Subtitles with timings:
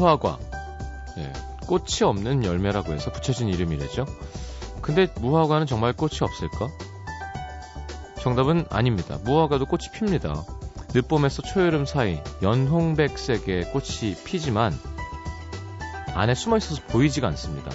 [0.00, 0.38] 무화과.
[1.18, 1.32] 예,
[1.66, 4.06] 꽃이 없는 열매라고 해서 붙여진 이름이래죠.
[4.80, 6.68] 근데 무화과는 정말 꽃이 없을까?
[8.20, 9.18] 정답은 아닙니다.
[9.24, 10.44] 무화과도 꽃이 핍니다.
[10.94, 14.76] 늦봄에서 초여름 사이 연홍백색의 꽃이 피지만
[16.14, 17.70] 안에 숨어 있어서 보이지가 않습니다.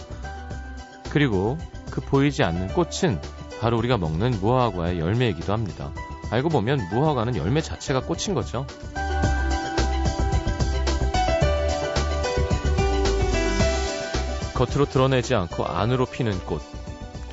[1.11, 1.57] 그리고
[1.91, 3.21] 그 보이지 않는 꽃은
[3.61, 5.91] 바로 우리가 먹는 무화과의 열매이기도 합니다.
[6.31, 8.65] 알고 보면 무화과는 열매 자체가 꽃인 거죠.
[14.55, 16.61] 겉으로 드러내지 않고 안으로 피는 꽃.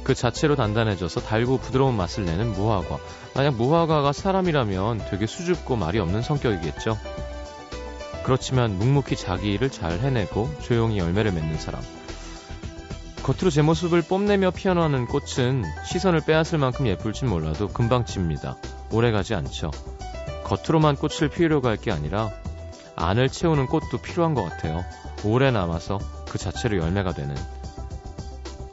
[0.02, 2.98] 그 자체로 단단해져서 달고 부드러운 맛을 내는 무화과.
[3.34, 6.98] 만약 무화과가 사람이라면 되게 수줍고 말이 없는 성격이겠죠.
[8.24, 11.80] 그렇지만 묵묵히 자기 일을 잘 해내고 조용히 열매를 맺는 사람.
[13.23, 18.57] 겉으로 제 모습을 뽐내며 피어나는 꽃은 시선을 빼앗을 만큼 예쁠진 몰라도 금방 칩니다.
[18.90, 19.70] 오래가지 않죠.
[20.45, 22.30] 겉으로만 꽃을 피우려고 할 게 아니라
[22.96, 24.84] 안을 채우는 꽃도 필요한 것 같아요.
[25.24, 26.01] 오래 남아서
[26.33, 27.37] 그 자체로 열매가 되는.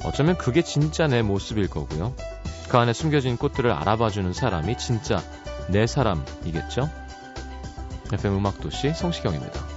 [0.06, 2.16] 어쩌면 그게 진짜 내 모습일 거고요.
[2.70, 5.22] 그 안에 숨겨진 꽃들을 알아봐주는 사람이 진짜
[5.68, 6.90] 내 사람이겠죠?
[8.14, 9.69] FM 음악도시 성시경입니다.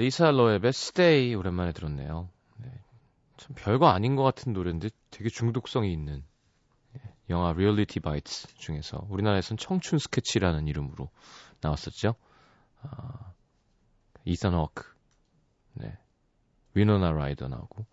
[0.00, 2.30] 리사 로앱의 Stay 오랜만에 들었네요.
[2.56, 2.70] 네,
[3.36, 6.24] 참 별거 아닌 것 같은 노래인데 되게 중독성이 있는
[6.94, 11.10] 네, 영화 Reality Bites 중에서 우리나라에선 청춘 스케치라는 이름으로
[11.60, 12.14] 나왔었죠.
[12.82, 13.32] 아,
[14.24, 14.84] 이산 허크,
[15.74, 15.98] 네,
[16.72, 17.84] 위노나 라이더 나오고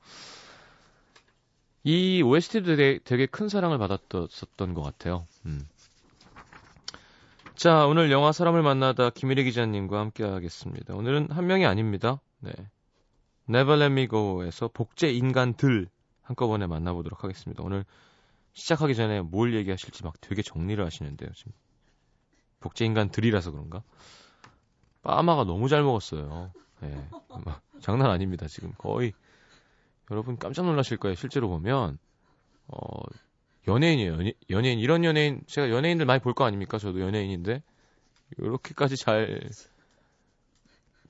[1.84, 5.26] 이 OST도 되게, 되게 큰 사랑을 받았었던 것 같아요.
[5.46, 5.68] 음.
[7.58, 10.94] 자, 오늘 영화 사람을 만나다 김일희 기자님과 함께 하겠습니다.
[10.94, 12.22] 오늘은 한 명이 아닙니다.
[12.40, 12.52] 네.
[13.50, 15.90] Never Let Me Go에서 복제 인간들
[16.22, 17.64] 한꺼번에 만나보도록 하겠습니다.
[17.64, 17.84] 오늘
[18.54, 21.32] 시작하기 전에 뭘 얘기하실지 막 되게 정리를 하시는데요.
[21.34, 21.52] 지금
[22.60, 23.82] 복제 인간들이라서 그런가?
[25.02, 26.52] 빠마가 너무 잘 먹었어요.
[26.82, 27.10] 네.
[27.44, 28.46] 막 장난 아닙니다.
[28.48, 29.14] 지금 거의
[30.12, 31.16] 여러분 깜짝 놀라실 거예요.
[31.16, 31.98] 실제로 보면
[32.68, 33.02] 어
[33.68, 34.14] 연예인이에요.
[34.14, 36.78] 연예, 연예 인 이런 연예인 제가 연예인들 많이 볼 거 아닙니까?
[36.78, 37.62] 저도 연예인인데
[38.38, 39.42] 이렇게까지 잘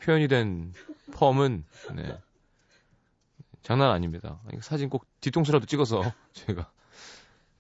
[0.02, 0.74] 표현이 된
[1.14, 1.64] 펌은
[1.96, 2.18] 네.
[3.62, 4.40] 장난 아닙니다.
[4.62, 6.02] 사진 꼭 뒤통수라도 찍어서
[6.34, 6.70] 제가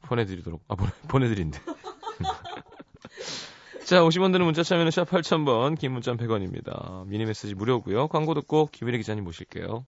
[0.01, 1.59] 보내드리도록 아 보내, 보내드린대.
[3.85, 7.05] 자, 50원 드는 문자 참여는 샵 8000번, 긴 문자 100원입니다.
[7.07, 8.07] 미니 메시지 무료고요.
[8.09, 9.85] 광고 듣고 김일희 기자님 모실게요.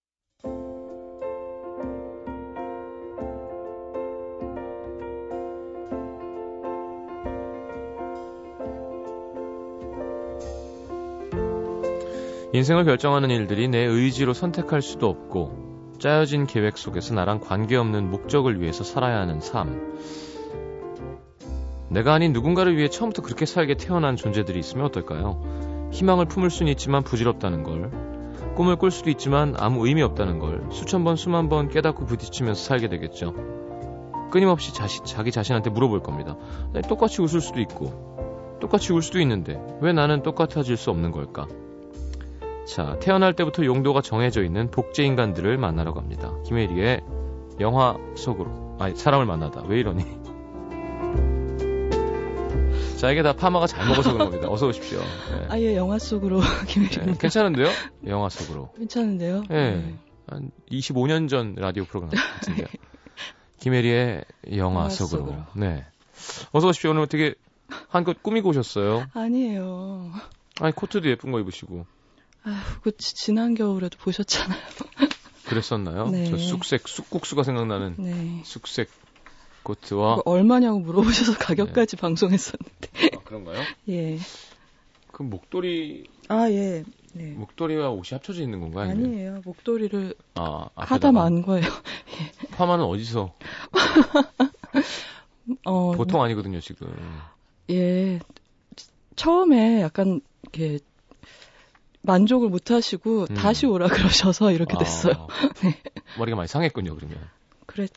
[12.52, 18.84] 인생을 결정하는 일들이 내 의지로 선택할 수도 없고 짜여진 계획 속에서 나랑 관계없는 목적을 위해서
[18.84, 20.00] 살아야 하는 삶.
[21.90, 25.90] 내가 아닌 누군가를 위해 처음부터 그렇게 살게 태어난 존재들이 있으면 어떨까요?
[25.92, 27.92] 희망을 품을 수는 있지만 부질없다는 걸.
[28.56, 32.90] 꿈을 꿀 수도 있지만 아무 의미 없다는 걸 수천 번 수만 번 깨닫고 부딪히면서 살게
[32.90, 33.36] 되겠죠.
[34.32, 36.36] 끊임없이 자시, 자기 자신한테 물어볼 겁니다.
[36.88, 41.48] 똑같이 웃을 수도 있고 똑같이 울 수도 있는데 왜 나는 똑같아질 수 없는 걸까?
[42.70, 46.32] 자, 태어날 때부터 용도가 정해져 있는 복제 인간들을 만나러 갑니다.
[46.46, 47.02] 김혜리의
[47.60, 48.78] 영화 속으로.
[48.80, 49.64] 아니, 사람을 만나다.
[49.64, 50.06] 왜 이러니?
[52.98, 54.52] 자, 이게 다 파마가 잘 먹어서 그런 겁니다.
[54.52, 55.00] 어서 오십시오.
[55.00, 55.48] 네.
[55.50, 57.14] 아, 예, 영화 속으로 김혜리입니다.
[57.14, 57.70] 네, 괜찮은데요?
[58.06, 58.72] 영화 속으로.
[58.78, 59.46] 괜찮은데요?
[59.50, 59.78] 네.
[59.78, 59.96] 네.
[60.28, 62.68] 한 25년 전 라디오 프로그램 같은데요.
[63.62, 64.26] 김혜리의
[64.58, 65.22] 영화, 영화 속으로.
[65.22, 65.38] 속으로.
[65.56, 65.88] 네.
[66.52, 66.92] 어서 오십시오.
[66.92, 67.34] 오늘 어떻게
[67.88, 69.06] 한껏 꾸미고 오셨어요?
[69.14, 70.12] 아니에요.
[70.62, 71.88] 아니, 코트도 예쁜 거 입으시고.
[72.44, 74.60] 아휴, 그 지난 겨울에도 보셨잖아요.
[75.46, 76.10] 그랬었나요?
[76.10, 76.26] 네.
[76.30, 78.42] 저 쑥색 쑥국수가 생각나는 네.
[78.46, 78.90] 쑥색
[79.64, 82.02] 코트와 얼마냐고 물어보셔서 가격까지 네.
[82.02, 82.90] 방송했었는데.
[83.16, 83.64] 아, 그런가요?
[83.90, 84.18] 예.
[85.12, 86.84] 그 목도리 아 예.
[87.14, 87.32] 네.
[87.32, 88.92] 목도리와 옷이 합쳐져 있는 건가요?
[88.92, 89.12] 아니면?
[89.12, 89.42] 아니에요.
[89.44, 91.66] 목도리를 아, 하다 만 거예요.
[92.46, 92.48] 예.
[92.52, 93.34] 파마는 어디서?
[95.66, 96.88] 어, 보통 아니거든요, 지금.
[97.72, 98.20] 예.
[99.16, 100.80] 처음에 약간 이렇게
[102.02, 103.36] 만족을 못 하시고 음.
[103.36, 105.28] 다시 오라 그러셔서 이렇게 아, 됐어요.
[105.64, 105.78] 네.
[106.18, 107.18] 머리가 많이 상했군요, 그러면.
[107.66, 107.88] 그래.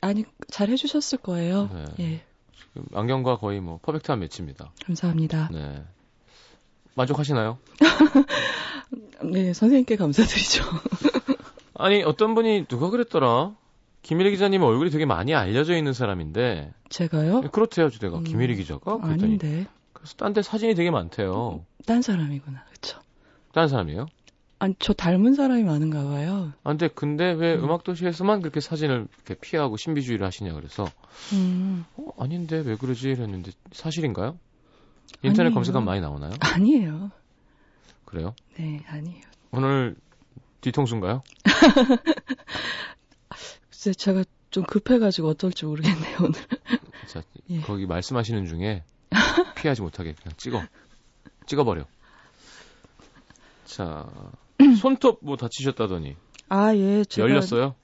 [0.00, 1.70] 아니, 잘 해주셨을 거예요.
[1.72, 2.04] 네.
[2.04, 2.22] 예.
[2.92, 4.72] 안경과 거의 뭐 퍼펙트한 매치입니다.
[4.84, 5.48] 감사합니다.
[5.52, 5.84] 네.
[6.94, 7.58] 만족하시나요?
[9.22, 10.64] 네, 선생님께 감사드리죠.
[11.74, 13.52] 아니, 어떤 분이 누가 그랬더라?
[14.02, 16.72] 김일희 기자님 얼굴이 되게 많이 알려져 있는 사람인데.
[16.90, 17.40] 제가요?
[17.40, 18.18] 네, 그렇대요, 주대가.
[18.18, 18.98] 음, 김일희 기자가.
[18.98, 19.22] 그랬더니.
[19.24, 19.66] 아닌데.
[19.92, 21.64] 그래서 딴 데 사진이 되게 많대요.
[21.86, 23.00] 딴 사람이구나, 그쵸?
[23.54, 24.06] 딴 사람이에요?
[24.58, 26.52] 아니, 저 닮은 사람이 많은가 봐요.
[26.64, 27.70] 아, 근데, 근데 왜 음.
[27.70, 30.86] 악도시에서만 그렇게 사진을 이렇게 피하고 신비주의를 하시냐 그래서.
[31.32, 31.84] 음.
[31.96, 33.08] 어, 아닌데, 왜 그러지?
[33.08, 34.38] 이랬는데, 사실인가요?
[35.22, 35.54] 인터넷 아니에요.
[35.54, 36.32] 검색하면 많이 나오나요?
[36.40, 37.10] 아니에요.
[38.04, 38.34] 그래요?
[38.56, 39.22] 네, 아니에요.
[39.52, 39.96] 오늘
[40.60, 41.22] 뒤통수인가요?
[43.70, 46.40] 글쎄, 제가 좀 급해가지고 어떨지 모르겠네요, 오늘.
[47.06, 47.60] 자, 예.
[47.60, 48.82] 거기 말씀하시는 중에
[49.56, 50.62] 피하지 못하게 그냥 찍어.
[51.46, 51.84] 찍어버려.
[53.64, 54.06] 자,
[54.80, 56.16] 손톱 뭐 다치셨다더니.
[56.48, 57.04] 아, 예.
[57.04, 57.28] 제가...
[57.28, 57.74] 열렸어요?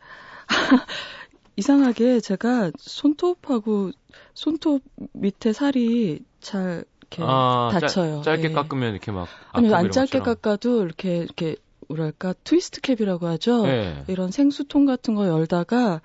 [1.56, 3.90] 이상하게 제가 손톱하고
[4.34, 4.82] 손톱
[5.12, 8.22] 밑에 살이 잘 이렇게 아, 다쳐요.
[8.22, 8.52] 짧, 게 예.
[8.52, 10.36] 깎으면 이렇게 막 아니 안 짧게 것처럼.
[10.36, 11.56] 깎아도 이렇게 이렇게
[11.88, 13.66] 뭐랄까 트위스트 캡이라고 하죠.
[13.66, 14.04] 예.
[14.08, 16.00] 이런 생수통 같은 거 열다가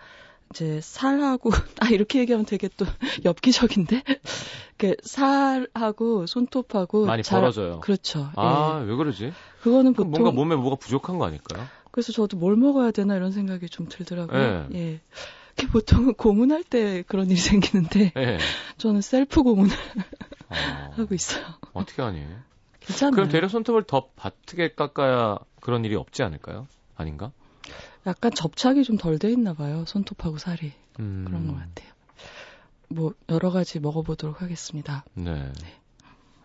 [0.52, 1.52] 이제 살하고
[1.82, 2.86] 아 이렇게 얘기하면 되게 또
[3.26, 4.04] 엽기적인데
[4.78, 7.80] 그 살하고 손톱하고 많이 잘, 벌어져요.
[7.80, 8.30] 그렇죠.
[8.36, 8.96] 아왜 예.
[8.96, 9.34] 그러지?
[9.62, 11.66] 그거는 보통 뭔가 몸에 뭐가 부족한 거 아닐까요?
[11.92, 14.68] 그래서 저도 뭘 먹어야 되나 이런 생각이 좀 들더라고요.
[14.74, 14.78] 예.
[14.78, 15.02] 예.
[15.72, 18.38] 보통은 고문할 때 그런 일이 생기는데 예.
[18.78, 19.74] 저는 셀프 고문을
[20.50, 20.92] 어...
[20.96, 21.46] 하고 있어요.
[21.74, 22.22] 어떻게 하니?
[22.82, 23.16] 괜찮아요.
[23.16, 26.68] 그럼 대려 손톱을 더 바트게 깎아야 그런 일이 없지 않을까요?
[26.96, 27.32] 아닌가?
[28.08, 29.84] 약간 접착이 좀 덜 돼 있나 봐요.
[29.88, 30.72] 손톱하고 살이.
[31.00, 31.26] 음...
[31.28, 31.90] 그런 것 같아요.
[32.88, 35.04] 뭐 여러 가지 먹어보도록 하겠습니다.
[35.14, 35.34] 네.
[35.34, 35.74] 네.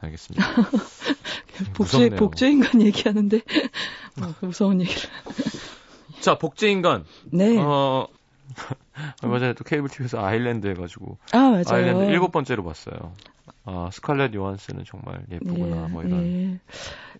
[0.00, 0.44] 알겠습니다.
[1.74, 3.36] 복제 복제인간 얘기하는데
[4.22, 5.02] 어, 무서운 얘기를.
[6.20, 7.04] 자 복제인간.
[7.26, 7.58] 네.
[7.58, 8.06] 어
[9.22, 11.64] 얼마 전에 또 케이블 TV에서 아일랜드 해가지고 아 맞아요.
[11.68, 13.14] 아일랜드 일곱 번째로 봤어요.
[13.64, 16.22] 아 스칼렛 요한스는 정말 예쁘구나 네, 뭐 이런.
[16.22, 16.60] 네.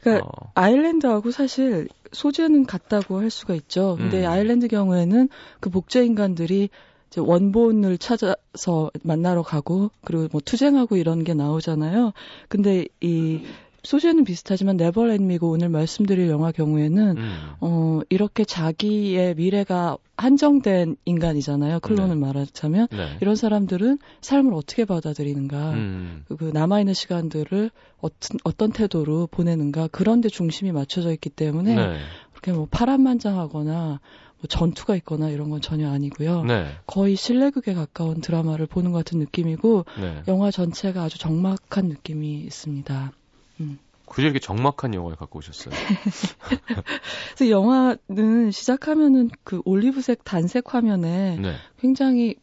[0.00, 0.52] 그러니까 어.
[0.54, 3.96] 아일랜드하고 사실 소재는 같다고 할 수가 있죠.
[3.98, 4.31] 근데 음.
[4.31, 5.28] 아일랜드 경우에는
[5.60, 6.70] 그 복제 인간들이
[7.08, 12.12] 이제 원본을 찾아서 만나러 가고 그리고 뭐 투쟁하고 이런 게 나오잖아요.
[12.48, 13.44] 근데 이
[13.82, 17.50] 소재는 비슷하지만 네버 앤미고 오늘 말씀드릴 영화 경우에는 음.
[17.60, 21.80] 어 이렇게 자기의 미래가 한정된 인간이잖아요.
[21.80, 22.20] 클론을 네.
[22.20, 23.16] 말하자면 네.
[23.22, 26.24] 이런 사람들은 삶을 어떻게 받아들이는가, 음.
[26.28, 31.98] 그 남아 있는 시간들을 어떤 어떤 태도로 보내는가 그런 데 중심이 맞춰져 있기 때문에 네.
[32.32, 34.00] 그렇게 뭐 파란만장하거나
[34.40, 36.44] 뭐 전투가 있거나 이런 건 전혀 아니고요.
[36.44, 36.66] 네.
[36.86, 40.22] 거의 실내극에 가까운 드라마를 보는 것 같은 느낌이고 네.
[40.28, 43.12] 영화 전체가 아주 적막한 느낌이 있습니다.
[43.60, 43.78] 음.
[44.06, 45.72] 굳이 이렇게 적막한 영화를 갖고 오셨어요.
[47.36, 51.54] 그래서 영화는 시작하면은 그 올리브색 단색 화면에 네.
[51.78, 52.34] 굉장히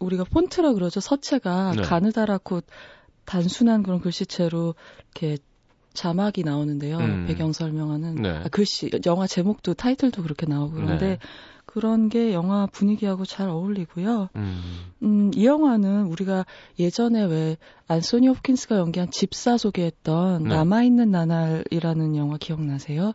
[0.00, 0.98] 우리가 폰트라 그러죠.
[0.98, 1.82] 서체가 네.
[1.82, 2.62] 가느다랗고
[3.24, 4.74] 단순한 그런 글씨체로
[5.14, 5.38] 이렇게
[5.94, 6.98] 자막이 나오는데요.
[6.98, 7.26] 음.
[7.26, 8.30] 배경 설명하는 네.
[8.30, 11.18] 아, 글씨, 영화 제목도 타이틀도 그렇게 나오고 그런데 네.
[11.72, 14.28] 그런 게 영화 분위기하고 잘 어울리고요.
[14.36, 14.60] 음.
[15.02, 16.44] 음, 이 영화는 우리가
[16.78, 17.56] 예전에 왜
[17.88, 20.48] 안소니 호킨스가 연기한 집사 소개했던 네.
[20.50, 23.14] 남아있는 나날이라는 영화 기억나세요?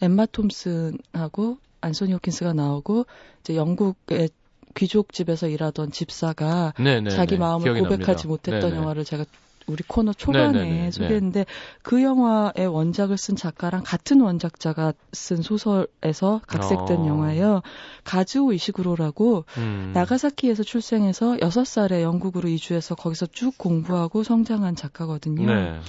[0.00, 3.06] 엠마 톰슨하고 안소니 호킨스가 나오고
[3.40, 4.28] 이제 영국의
[4.76, 7.10] 귀족 집에서 일하던 집사가 네네네.
[7.10, 7.38] 네, 자기 네.
[7.40, 8.28] 마음을 고백하지.
[8.28, 8.76] 못했던 네네.
[8.76, 9.24] 영화를 제가
[9.66, 10.70] 우리 코너 초반에 네네네.
[10.70, 10.90] 네, 네.
[10.90, 11.46] 소개했는데 네.
[11.82, 17.06] 그 영화의 원작을 쓴 작가랑 같은 원작자가 쓴 소설에서 각색된 어.
[17.06, 17.62] 영화예요.
[18.04, 19.90] 가즈오 이시구로라고 음.
[19.94, 25.46] 나가사키에서 출생해서 6살에 영국으로 이주해서 거기서 쭉 공부하고 성장한 작가거든요.
[25.46, 25.80] 네.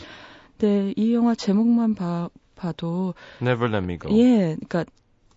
[0.58, 4.18] 근데 이 영화 제목만 봐, 봐도 Never Let Me Go.
[4.18, 4.86] 예, 그러니까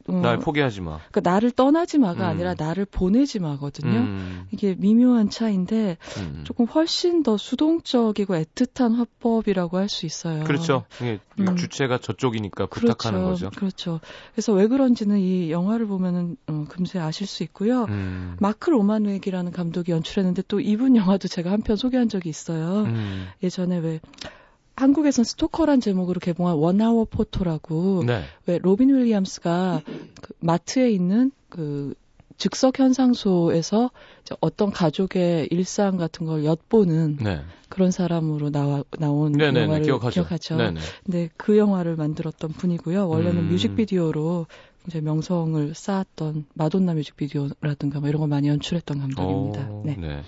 [0.09, 0.99] 어, 날 포기하지 마.
[1.11, 2.29] 그러니까 나를 떠나지 마가 음.
[2.31, 3.99] 아니라 나를 보내지 마거든요.
[3.99, 4.47] 음.
[4.51, 6.41] 이게 미묘한 차인데 음.
[6.45, 10.45] 조금 훨씬 더 수동적이고 애틋한 화법이라고 할 수 있어요.
[10.45, 10.85] 그렇죠.
[11.01, 11.57] 이게 음.
[11.57, 13.47] 주체가 저쪽이니까 부탁하는 그렇죠.
[13.47, 13.59] 거죠.
[13.59, 14.01] 그렇죠.
[14.35, 17.85] 그래서 왜 그런지는 이 영화를 보면은 어, 금세 아실 수 있고요.
[17.85, 18.37] 음.
[18.41, 22.85] 마크 로마누엑이라는 감독이 연출했는데 또 이분 영화도 제가 한 편 소개한 적이 있어요.
[22.85, 23.27] 음.
[23.43, 24.01] 예전에 왜
[24.77, 28.23] 한국에선 스토커란 제목으로 개봉한 One Hour Photo라고 네.
[28.47, 29.98] 왜 로빈 윌리엄스가 그
[30.41, 31.95] 마트에 있는 그
[32.37, 33.91] 즉석 현상소에서
[34.41, 37.43] 어떤 가족의 일상 같은 걸 엿보는 네.
[37.69, 40.15] 그런 사람으로 나와 나온 네네네, 영화를 기억하죠.
[40.15, 40.57] 기억하죠.
[40.57, 40.81] 네네.
[41.05, 43.09] 근데 그 영화를 만들었던 분이고요.
[43.09, 43.49] 원래는 음.
[43.49, 44.47] 뮤직비디오로
[44.87, 49.69] 이제 명성을 쌓았던 마돈나 뮤직비디오라든가 뭐 이런 걸 많이 연출했던 감독입니다.
[49.71, 49.97] 오, 네.
[49.99, 50.23] 네.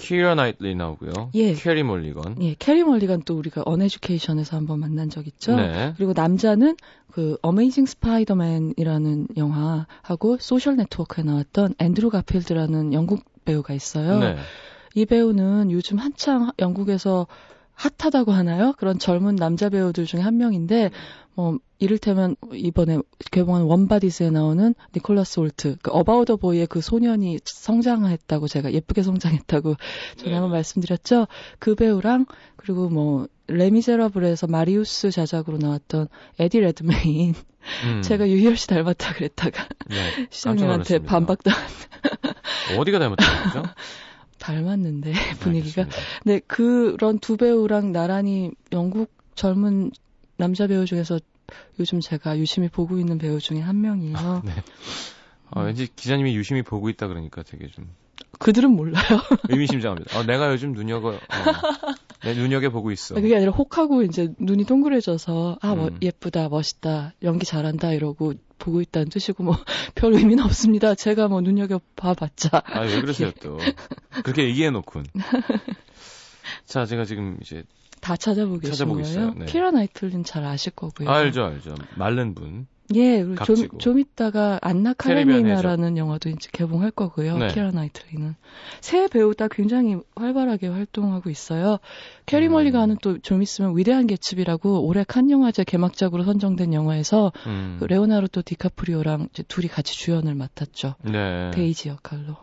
[0.00, 1.30] 키라 나이틀리 나오고요.
[1.34, 1.54] 예.
[1.54, 2.36] 캐리 멀리건.
[2.42, 5.54] 예, 캐리 멀리건 또 우리가 An Education에서 한번 만난 적 있죠.
[5.56, 5.92] 네.
[5.96, 6.76] 그리고 남자는
[7.12, 14.18] 그 Amazing Spider-Man이라는 영화하고 Social Network에 나왔던 앤드루 가필드라는 영국 배우가 있어요.
[14.18, 14.36] 네.
[14.94, 17.26] 이 배우는 요즘 한창 영국에서
[17.74, 18.74] 핫하다고 하나요?
[18.76, 20.90] 그런 젊은 남자 배우들 중에 한 명인데
[21.34, 22.98] 뭐 이를테면 이번에
[23.30, 29.02] 개봉한 Warm Bodies에 나오는 니콜라스 홀트, 그 About a Boy의 그 소년이 성장했다고 제가 예쁘게
[29.02, 29.76] 성장했다고
[30.16, 31.26] 전에 한번 말씀드렸죠.
[31.58, 36.08] 그 배우랑 그리고 뭐 레미제라블에서 마리우스 자작으로 나왔던
[36.38, 37.34] 에디 레드메인
[37.84, 38.02] 음.
[38.04, 39.96] 제가 유희열 씨 닮았다 그랬다가 네,
[40.30, 41.62] 시장님한테 반박당한
[42.78, 43.62] 어디가 닮았다는 거죠?
[44.38, 45.86] 닮았는데 분위기가.
[46.24, 49.90] 네 그런 두 배우랑 나란히 영국 젊은
[50.40, 51.20] 남자 배우 중에서
[51.78, 54.16] 요즘 제가 유심히 보고 있는 배우 중에 한 명이에요.
[54.16, 54.52] 아, 네.
[55.50, 57.88] 아, 왠지 기자님이 유심히 보고 있다 그러니까 되게 좀
[58.38, 59.04] 그들은 몰라요.
[59.50, 60.18] 의미심장합니다.
[60.18, 61.18] 아, 내가 요즘 눈여겨, 어,
[62.22, 63.14] 내 눈여겨 보고 있어.
[63.14, 65.98] 그게 아니라 혹하고 이제 눈이 동그래져서 아, 뭐, 음.
[66.00, 69.56] 예쁘다, 멋있다, 연기 잘한다 이러고 보고 있다는 뜻이고 뭐
[69.94, 70.94] 별 의미는 없습니다.
[70.94, 72.62] 제가 뭐 눈여겨 봐봤자.
[72.64, 73.58] 아, 왜 그러세요 또?
[74.24, 75.04] 그렇게 얘기해 놓군.
[76.64, 77.64] 자, 제가 지금 이제
[78.00, 79.34] 다 찾아보고 계신 거예요?
[79.34, 79.46] 네.
[79.46, 81.08] 키라 나이틀린 잘 아실 거고요.
[81.08, 81.74] 알죠, 알죠.
[81.96, 82.66] 마른 분.
[82.92, 87.38] 예, 그리고 좀, 좀 이따가 안나 카레니나라는 영화도 이제 개봉할 거고요.
[87.38, 87.46] 네.
[87.46, 88.34] 키라 나이틀리는
[88.80, 91.78] 세 배우 다 굉장히 활발하게 활동하고 있어요.
[92.26, 92.52] 캐리 음.
[92.52, 97.76] 멀리건은 또 좀 있으면 위대한 개츠비라고 올해 칸 영화제 개막작으로 선정된 영화에서 음.
[97.78, 100.96] 그 레오나르도 디카프리오랑 이제 둘이 같이 주연을 맡았죠.
[101.02, 101.52] 네.
[101.52, 102.38] 데이지 역할로.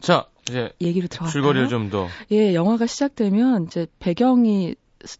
[0.00, 1.32] 자, 이제 얘기를 들어갈까요?
[1.32, 2.08] 줄거리를 좀 더.
[2.30, 4.74] 예, 영화가 시작되면 이제 배경이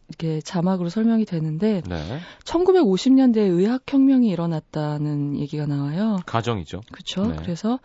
[0.09, 2.21] 이렇게 자막으로 설명이 되는데 네.
[2.45, 6.21] 1950년대에 의학 혁명이 일어났다는 얘기가 나와요.
[6.27, 6.83] 가정이죠.
[6.93, 7.27] 그렇죠.
[7.27, 7.37] 네.
[7.37, 7.79] 그래서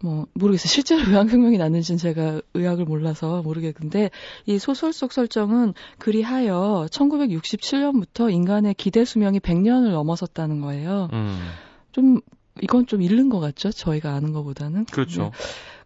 [0.00, 0.68] 뭐 모르겠어요.
[0.68, 4.10] 실제로 의학 혁명이 났는지는 제가 의학을 몰라서 모르겠는데
[4.46, 11.08] 이 소설 속 설정은 그리하여 1967년부터 인간의 기대 수명이 100년을 넘어섰다는 거예요.
[11.12, 11.38] 음.
[11.92, 12.20] 좀
[12.62, 13.70] 이건 좀 잃는 것 같죠?
[13.70, 14.86] 저희가 아는 것보다는.
[14.86, 15.32] 그렇죠.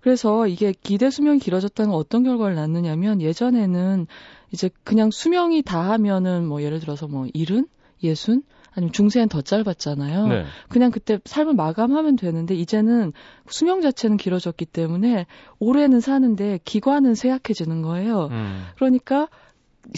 [0.00, 0.10] 네.
[0.10, 4.06] 그래서 이게 기대 수명이 길어졌다는 건 어떤 결과를 낳느냐면 예전에는
[4.52, 7.66] 이제 그냥 수명이 다 하면은 뭐 예를 들어서 뭐 일흔,
[8.02, 8.42] 예순
[8.72, 10.26] 아니면 중세엔 더 짧았잖아요.
[10.28, 10.44] 네.
[10.68, 13.12] 그냥 그때 삶을 마감하면 되는데 이제는
[13.48, 15.26] 수명 자체는 길어졌기 때문에
[15.58, 18.28] 올해는 사는데 기관은 쇠약해지는 거예요.
[18.30, 18.64] 음.
[18.76, 19.28] 그러니까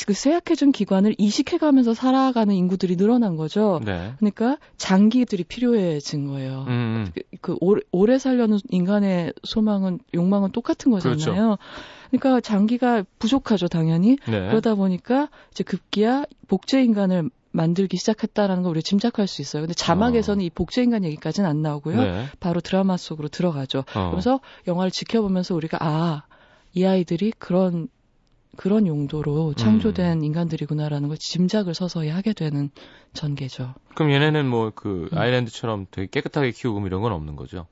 [0.07, 3.81] 그 쇠약해진 기관을 이식해가면서 살아가는 인구들이 늘어난 거죠.
[3.85, 4.15] 네.
[4.19, 6.65] 그러니까 장기들이 필요해진 거예요.
[6.69, 6.71] 음.
[6.71, 7.13] 음.
[7.15, 11.17] 그, 그 오래, 오래 살려는 인간의 소망은 욕망은 똑같은 거잖아요.
[11.17, 11.59] 그렇죠.
[12.11, 14.17] 그러니까 장기가 부족하죠, 당연히.
[14.27, 14.49] 네.
[14.49, 19.63] 그러다 보니까 이제 급기야 복제 인간을 만들기 시작했다라는 걸 우리가 짐작할 수 있어요.
[19.63, 20.45] 근데 자막에서는 어.
[20.45, 21.97] 이 복제 인간 얘기까지는 안 나오고요.
[21.97, 22.27] 네.
[22.41, 23.81] 바로 드라마 속으로 들어가죠.
[23.81, 23.85] 어.
[23.93, 26.23] 그러면서 영화를 지켜보면서 우리가 아,
[26.73, 27.89] 이 아이들이 그런
[28.57, 30.25] 그런 용도로 창조된 음.
[30.25, 32.71] 인간들이구나라는 걸 짐작을 서서히 하게 되는
[33.15, 33.75] 전개죠.
[33.95, 37.67] 그럼 얘네는 뭐 그 아일랜드처럼 되게 깨끗하게 키우고 뭐 이런 건 없는 거죠?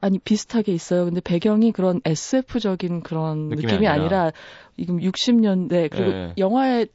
[0.00, 1.04] 아니 비슷하게 있어요.
[1.06, 4.04] 근데 배경이 그런 SF적인 그런 느낌이, 느낌이 아니라.
[4.24, 4.32] 아니라
[4.78, 6.34] 지금 60년대 그리고 네.
[6.38, 6.88] 영화의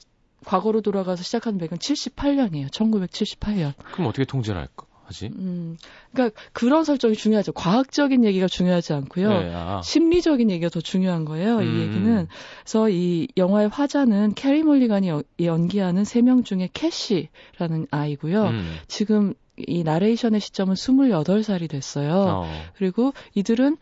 [0.46, 2.70] 과거로 돌아가서 시작한 배경 78년이에요.
[2.70, 3.74] 1978년.
[3.94, 4.86] 그럼 어떻게 통제를 할까?
[5.06, 5.28] 하지?
[5.36, 5.78] 음,
[6.12, 7.52] 그러니까 그런 설정이 중요하죠.
[7.54, 9.30] 과학적인 얘기가 중요하지 않고요.
[9.30, 9.82] 네, 아.
[9.84, 11.58] 심리적인 얘기가 더 중요한 거예요.
[11.58, 11.64] 음.
[11.64, 12.28] 이 얘기는.
[12.64, 18.44] 그래서 이 영화의 화자는 캐리 멀리건이 연기하는 세 명 중에 캐시라는 아이고요.
[18.46, 18.76] 음.
[18.88, 22.14] 지금 이 나레이션의 시점은 28살이 됐어요.
[22.14, 22.52] 어.
[22.78, 23.78] 그리고 이들은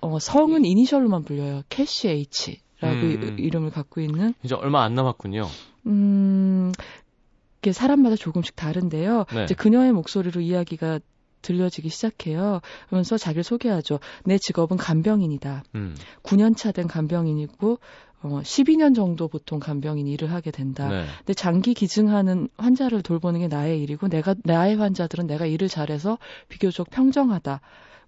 [0.00, 1.62] 어, 성은 이니셜로만 불려요.
[1.70, 3.36] 캐시 H라고 음.
[3.38, 4.34] 이름을 갖고 있는.
[4.44, 5.48] 이제 얼마 안 남았군요.
[5.86, 6.55] 음,
[7.66, 9.24] 이게 사람마다 조금씩 다른데요.
[9.34, 9.42] 네.
[9.44, 11.00] 이제 그녀의 목소리로 이야기가
[11.42, 12.60] 들려지기 시작해요.
[12.86, 13.98] 그러면서 자기를 소개하죠.
[14.24, 15.64] 내 직업은 간병인이다.
[15.74, 15.96] 음.
[16.22, 17.80] 9년 차 된 간병인이고
[18.22, 20.88] 어, 12년 정도 보통 간병인 일을 하게 된다.
[20.88, 21.06] 네.
[21.18, 26.18] 근데 장기 기증하는 환자를 돌보는 게 나의 일이고 내가 나의 환자들은 내가 일을 잘해서
[26.48, 27.60] 비교적 평정하다.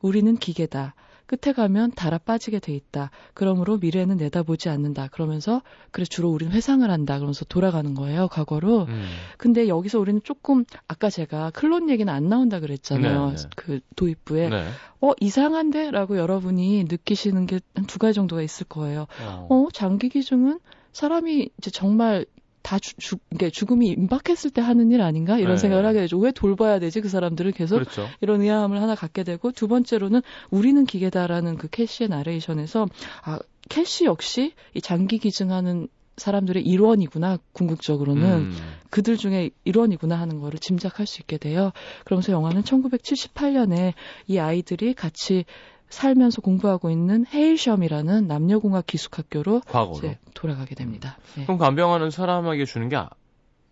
[0.02, 0.94] 우리는 기계다.
[1.28, 3.11] 끝에 가면 달아 빠지게 돼 있다.
[3.35, 5.08] 그러므로 미래는 내다보지 않는다.
[5.08, 7.18] 그러면서 그래 주로 우리는 회상을 한다.
[7.18, 8.28] 그러면서 돌아가는 거예요.
[8.28, 8.87] 과거로.
[8.88, 9.04] 음.
[9.37, 13.26] 근데 여기서 우리는 조금 아까 제가 클론 얘기는 안 나온다 그랬잖아요.
[13.30, 13.42] 네, 네.
[13.56, 14.64] 그 도입부에 네.
[15.02, 19.06] 어 이상한데라고 여러분이 느끼시는 게 한 두 가지 정도가 있을 거예요.
[19.23, 20.58] 어, 어 장기 기증은
[20.92, 22.25] 사람이 이제 정말
[22.68, 25.56] 다 주, 주, 이게 죽음이 임박했을 때 하는 일 아닌가 이런 네.
[25.56, 26.18] 생각을 하게 되죠.
[26.18, 28.06] 왜 돌봐야 되지 그 사람들을 계속 그렇죠.
[28.20, 30.20] 이런 의아함을 하나 갖게 되고 두 번째로는
[30.50, 32.87] 우리는 기계다라는 그 캐시의 나레이션에서
[33.25, 33.38] 아
[33.70, 38.52] 캐시 역시 이 장기 기증하는 사람들의 일원이구나 궁극적으로는 음.
[38.90, 41.72] 그들 중에 일원이구나 하는 거를 짐작할 수 있게 돼요.
[42.04, 43.94] 그러면서 영화는 1978년에
[44.26, 45.46] 이 아이들이 같이
[45.88, 51.18] 살면서 공부하고 있는 헤일섬이라는 남녀공학 기숙학교로 과거로 돌아가게 됩니다.
[51.37, 51.45] 네.
[51.45, 53.11] 그럼 간병하는 사람에게 주는 게 아,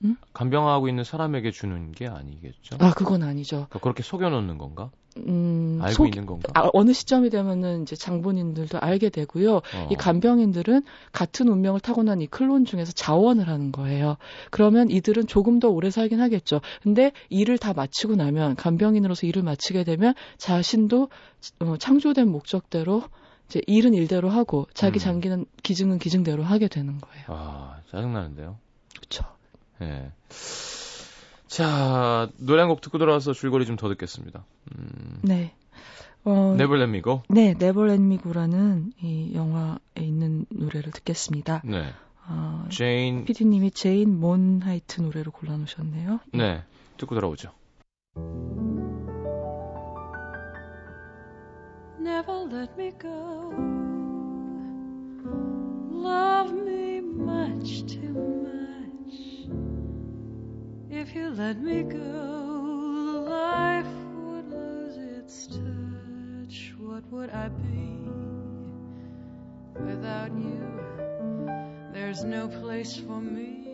[0.04, 0.16] 음?
[0.32, 2.76] 간병하고 있는 사람에게 주는 게 아니겠죠?
[2.80, 3.66] 아, 그건 아니죠.
[3.68, 4.90] 그러니까 그렇게 속여놓는 건가?
[5.16, 6.50] 음, 알고 속, 있는 건가?
[6.54, 9.56] 아, 어느 시점이 되면은 이제 장본인들도 알게 되고요.
[9.56, 9.88] 어.
[9.90, 10.82] 이 간병인들은
[11.12, 14.16] 같은 운명을 타고난 이 클론 중에서 자원을 하는 거예요.
[14.50, 16.60] 그러면 이들은 조금 더 오래 살긴 하겠죠.
[16.82, 21.08] 근데 일을 다 마치고 나면 간병인으로서 일을 마치게 되면 자신도
[21.60, 23.02] 어, 창조된 목적대로
[23.48, 25.00] 이제 일은 일대로 하고 자기 음.
[25.00, 27.24] 장기는 기증은 기증대로 하게 되는 거예요.
[27.28, 28.58] 아 짜증 나는데요.
[28.96, 29.24] 그렇죠.
[29.80, 29.84] 예.
[29.84, 30.12] 네.
[31.56, 34.44] 자, 노래 한 곡 듣고 돌아와서 줄거리 좀 더 듣겠습니다.
[34.76, 35.20] 음.
[35.22, 35.54] 네.
[36.24, 37.22] 어, Never Let Me Go?
[37.30, 41.62] 네, Never Let Me Go라는 이 영화에 있는 노래를 듣겠습니다.
[41.64, 41.94] 네.
[42.28, 46.20] 어, 제인 PD님이 제인 모나이트 노래로 골라놓으셨네요.
[46.34, 46.62] 네,
[46.98, 47.52] 듣고 돌아오죠.
[51.98, 53.54] Never let me go.
[55.90, 58.45] Love me much too much.
[60.96, 66.72] If you let me go, life would lose its touch.
[66.78, 68.00] What would I be
[69.78, 70.80] without you?
[71.92, 73.65] There's no place for me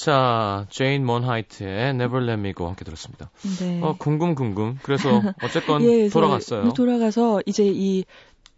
[0.00, 3.30] 자, 제인 먼하이트의 Never Let Me Go 함께 들었습니다.
[3.60, 3.82] 네.
[3.82, 4.78] 어, 궁금 궁금.
[4.82, 5.10] 그래서
[5.44, 6.72] 어쨌건 예, 돌아갔어요.
[6.72, 8.04] 돌아가서 이제 이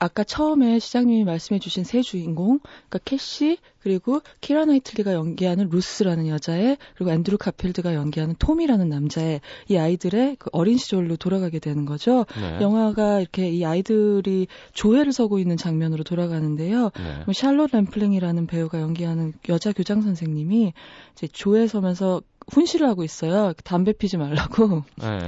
[0.03, 7.13] 아까 처음에 시장님이 말씀해주신 세 주인공, 그러니까 캐시 그리고 키라 나이틀리가 연기하는 루스라는 여자애 그리고
[7.13, 12.27] 앤드루 가필드가 연기하는 토미라는 남자애 이 아이들의 그 어린 시절로 돌아가게 되는 거죠.
[12.37, 12.61] 네.
[12.61, 16.91] 영화가 이렇게 이 아이들이 조회를 서고 있는 장면으로 돌아가는데요.
[16.97, 17.23] 네.
[17.25, 20.73] 뭐 샬롯 램플링이라는 배우가 연기하는 여자 교장 선생님이
[21.13, 23.53] 이제 조회 서면서 훈시를 하고 있어요.
[23.65, 24.85] 담배 피지 말라고.
[24.97, 25.19] 네.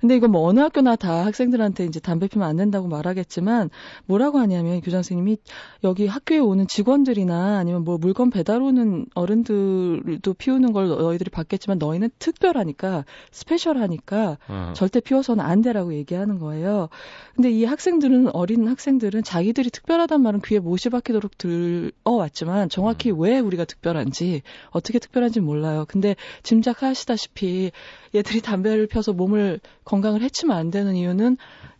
[0.00, 3.70] 근데 이거 뭐 어느 학교나 다 학생들한테 이제 담배 피면 안 된다고 말하겠지만
[4.04, 5.38] 뭐라고 하냐면 교장 선생님이
[5.82, 12.10] 여기 학교에 오는 직원들이나 아니면 뭐 물건 배달 오는 어른들도 피우는 걸 너희들이 봤겠지만 너희는
[12.18, 14.72] 특별하니까 스페셜하니까 어.
[14.76, 16.90] 절대 피워서는 안 되라고 얘기하는 거예요.
[17.34, 23.20] 근데 이 학생들은 어린 학생들은 자기들이 특별하단 말은 귀에 못이 박히도록 들어왔지만 정확히 음.
[23.20, 25.86] 왜 우리가 특별한지 어떻게 특별한지 몰라요.
[25.88, 26.14] 근데
[26.54, 27.72] 짐작하시다시피
[28.14, 31.36] 얘들이 담배를 펴서 몸을 건강을 해치면 안 되는 이유는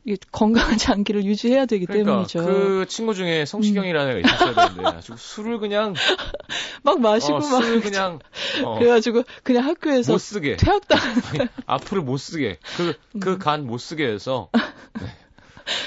[0.06, 2.44] 이 건강한 장기를 유지해야 되기 그러니까 때문이죠.
[2.44, 5.94] 그 친구 중에 성시경이라는 애가 있었어야 되는데 아주 술을 그냥
[6.82, 8.18] 막 마시고 어, 막 술을 그냥
[8.62, 10.98] 어, 그래가지고 그냥 학교에서 못 쓰게 퇴학당
[11.66, 14.50] 앞으로 못 쓰게 그 그 간못 쓰게 해서
[15.00, 15.06] 네.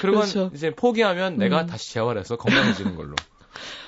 [0.01, 0.49] 그리고 그렇죠.
[0.53, 1.37] 이제 포기하면 음.
[1.37, 3.15] 내가 다시 재활해서 건강해지는 걸로.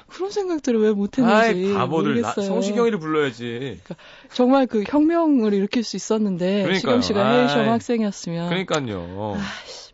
[0.09, 3.79] 그런 생각들을 왜 못했는지 아이, 바보들 나, 성시경이를 불러야지.
[3.83, 3.95] 그러니까
[4.33, 6.79] 정말 그 혁명을 일으킬 수 있었는데 그러니까요.
[6.79, 8.49] 시경 씨가 해외시험 학생이었으면.
[8.49, 9.37] 그러니까요.
[9.37, 9.91] 아이씨,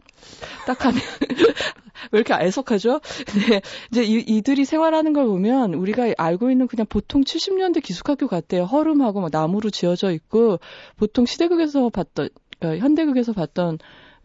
[0.65, 0.99] 딱 하면
[2.11, 3.01] 왜 이렇게 애석하죠?
[3.49, 3.61] 네.
[3.91, 8.65] 이제 이, 이들이 생활하는 걸 보면 우리가 알고 있는 그냥 보통 70년대 기숙학교 같대요.
[8.65, 10.59] 허름하고 막 나무로 지어져 있고
[10.97, 13.79] 보통 시대극에서 봤던 그러니까 현대극에서 봤던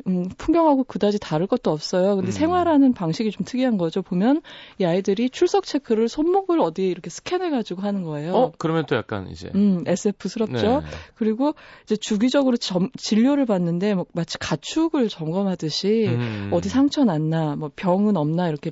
[0.06, 2.16] 음, 풍경하고 그다지 다를 것도 없어요.
[2.16, 2.32] 근데 음.
[2.32, 4.02] 생활하는 방식이 좀 특이한 거죠.
[4.02, 4.42] 보면
[4.78, 8.34] 이 아이들이 출석 체크를 손목을 어디에 이렇게 스캔해 가지고 하는 거예요.
[8.34, 9.50] 어, 그러면 또 약간 이제.
[9.54, 10.80] 음, SF스럽죠.
[10.80, 10.86] 네.
[11.14, 16.50] 그리고 이제 주기적으로 점, 진료를 받는데 뭐 마치 가축을 점검하듯이 음.
[16.52, 18.70] 어디 상처 났나, 뭐 병은 없나 이렇게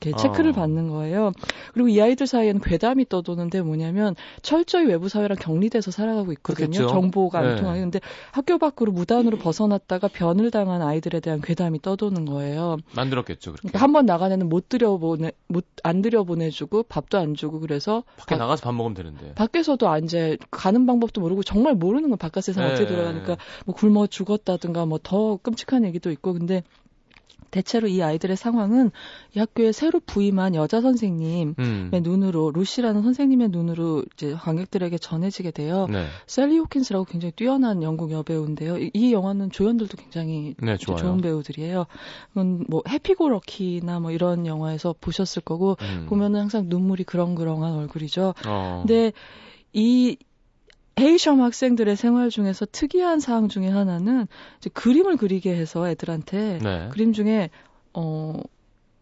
[0.00, 0.54] 이렇게 체크를 어.
[0.54, 1.32] 받는 거예요.
[1.72, 6.66] 그리고 이 아이들 사이에는 괴담이 떠도는데 뭐냐면 철저히 외부 사회랑 격리돼서 살아가고 있거든요.
[6.68, 6.88] 그렇겠죠.
[6.88, 7.60] 정보가 안 네.
[7.60, 7.80] 통하게.
[7.80, 8.00] 근데
[8.32, 12.76] 학교 밖으로 무단으로 벗어났다가 변을 당한 아이들에 대한 괴담이 떠도는 거예요.
[12.94, 13.52] 만들었겠죠.
[13.52, 13.68] 그렇게.
[13.68, 18.38] 그러니까 한번 나간 애는 못 들여보내 못 안 들여보내주고 밥도 안 주고 그래서 밖에 바,
[18.38, 19.34] 나가서 밥 먹으면 되는데.
[19.34, 22.72] 밖에서도 안 이제 가는 방법도 모르고 정말 모르는 거 바깥 세상 네.
[22.72, 26.64] 어떻게 돌아가니까 뭐 굶어 죽었다든가 뭐 더 끔찍한 얘기도 있고 근데
[27.56, 28.90] 대체로 이 아이들의 상황은
[29.34, 31.90] 이 학교에 새로 부임한 여자 선생님의 음.
[32.02, 35.86] 눈으로 루시라는 선생님의 눈으로 이제 관객들에게 전해지게 돼요.
[35.90, 36.06] 네.
[36.26, 38.78] 셀리 호킨스라고 굉장히 뛰어난 영국 여배우인데요.
[38.78, 41.86] 이, 이 영화는 조연들도 굉장히 네, 좋은 배우들이에요.
[42.68, 46.06] 뭐 해피고 럭키나 뭐 이런 영화에서 보셨을 거고 음.
[46.08, 48.34] 보면은 항상 눈물이 그렁그렁한 얼굴이죠.
[48.46, 48.84] 어.
[48.86, 49.12] 근데
[49.72, 50.16] 이
[50.98, 54.26] 헤이셔 학생들의 생활 중에서 특이한 사항 중에 하나는
[54.58, 56.88] 이제 그림을 그리게 해서 애들한테 네.
[56.90, 57.50] 그림 중에
[57.92, 58.40] 어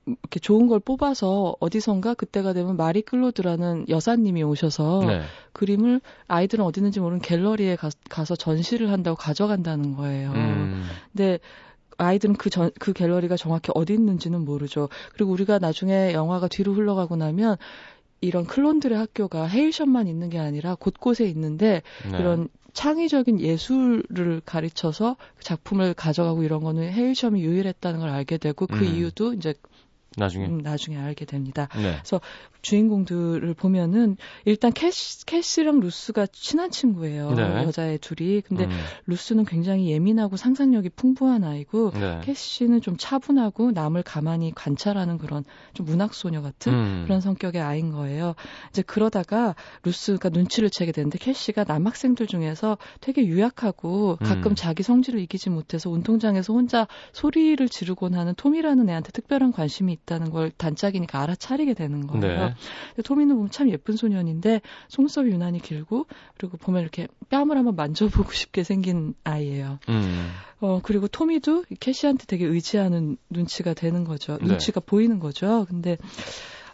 [0.06, 5.22] 이렇게 좋은 걸 뽑아서 어디선가 그때가 되면 마리 클로드라는 여사님이 오셔서 네.
[5.52, 10.32] 그림을 아이들은 어디 있는지 모르는 갤러리에 가, 서 전시를 한다고 가져간다는 거예요.
[10.32, 10.84] 음.
[11.12, 11.38] 근데
[11.96, 14.88] 아이들은 그 전, 그 갤러리가 정확히 어디 있는지는 모르죠.
[15.12, 17.56] 그리고 우리가 나중에 영화가 뒤로 흘러가고 나면
[18.24, 22.18] 이런 클론들의 학교가 헤일셤만 있는 게 아니라 곳곳에 있는데 네.
[22.18, 28.84] 이런 창의적인 예술을 가르쳐서 작품을 가져가고 이런 거는 헤일셤이 유일했다는 걸 알게 되고 그 음.
[28.84, 29.54] 이유도 이제
[30.16, 31.68] 나중에 음, 나중에 알게 됩니다.
[31.74, 31.94] 네.
[31.94, 32.20] 그래서
[32.62, 37.32] 주인공들을 보면은 일단 캐시, 캐시랑 루스가 친한 친구예요.
[37.32, 37.42] 네.
[37.64, 38.40] 여자애 둘이.
[38.40, 38.70] 근데 음.
[39.06, 42.20] 루스는 굉장히 예민하고 상상력이 풍부한 아이고 네.
[42.24, 47.02] 캐시는 좀 차분하고 남을 가만히 관찰하는 그런 좀 문학 소녀 같은 음.
[47.04, 48.34] 그런 성격의 아이인 거예요.
[48.70, 54.54] 이제 그러다가 루스가 눈치를 채게 되는데 캐시가 남학생들 중에서 되게 유약하고 가끔 음.
[54.54, 60.50] 자기 성질을 이기지 못해서 운동장에서 혼자 소리를 지르곤 하는 톰이라는 애한테 특별한 관심이 있다는 걸
[60.50, 62.54] 단짝이니까 알아차리게 되는 거예요.
[62.96, 63.02] 네.
[63.02, 68.62] 토미는 보면 참 예쁜 소년인데 속눈썹이 유난히 길고 그리고 보면 이렇게 뺨을 한번 만져보고 싶게
[68.64, 69.78] 생긴 아이예요.
[69.88, 70.30] 음.
[70.60, 74.38] 어 그리고 토미도 캐시한테 되게 의지하는 눈치가 되는 거죠.
[74.38, 74.46] 네.
[74.46, 75.66] 눈치가 보이는 거죠.
[75.68, 75.98] 근데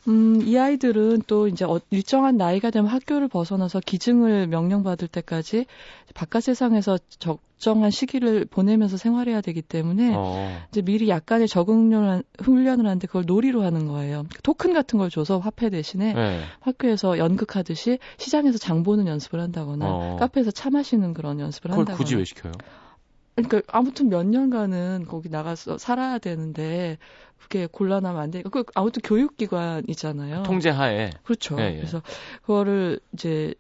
[0.09, 5.67] 음, 이 아이들은 또 이제 어, 일정한 나이가 되면 학교를 벗어나서 기증을 명령받을 때까지
[6.15, 10.63] 바깥 세상에서 적 정한 시기를 보내면서 생활해야 되기 때문에 어.
[10.71, 14.25] 이제 미리 약간의 적응 훈련을 하는데 그걸 놀이로 하는 거예요.
[14.43, 16.41] 토큰 같은 걸 줘서 화폐 대신에 네.
[16.61, 20.17] 학교에서 연극하듯이 시장에서 장 보는 연습을 한다거나 어.
[20.19, 21.97] 카페에서 차 마시는 그런 연습을 한다거나.
[21.97, 22.53] 굳이 왜 시켜요?
[23.35, 26.99] 그러니까 아무튼 몇 년간은 거기 나가서 살아야 되는데
[27.39, 30.43] 그게 곤란하면 안 되니까 그 아무튼 교육기관이잖아요.
[30.45, 31.11] 통제하에.
[31.23, 31.57] 그렇죠.
[31.59, 31.77] 예, 예.
[31.77, 32.03] 그래서
[32.43, 33.55] 그거를 이제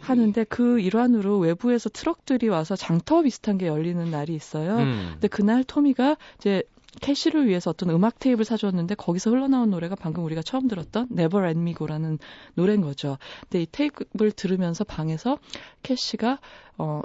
[0.00, 4.78] 하는데 그 일환으로 외부에서 트럭들이 와서 장터 비슷한 게 열리는 날이 있어요.
[4.78, 5.08] 음.
[5.12, 6.62] 근데 그날 토미가 이제
[7.00, 11.58] 캐시를 위해서 어떤 음악 테이프를 사줬는데 거기서 흘러나온 노래가 방금 우리가 처음 들었던 Never Let
[11.58, 12.18] Me Go라는
[12.54, 13.18] 노래인 거죠.
[13.42, 15.38] 근데 이 테이프를 들으면서 방에서
[15.82, 16.38] 캐시가
[16.78, 17.02] 어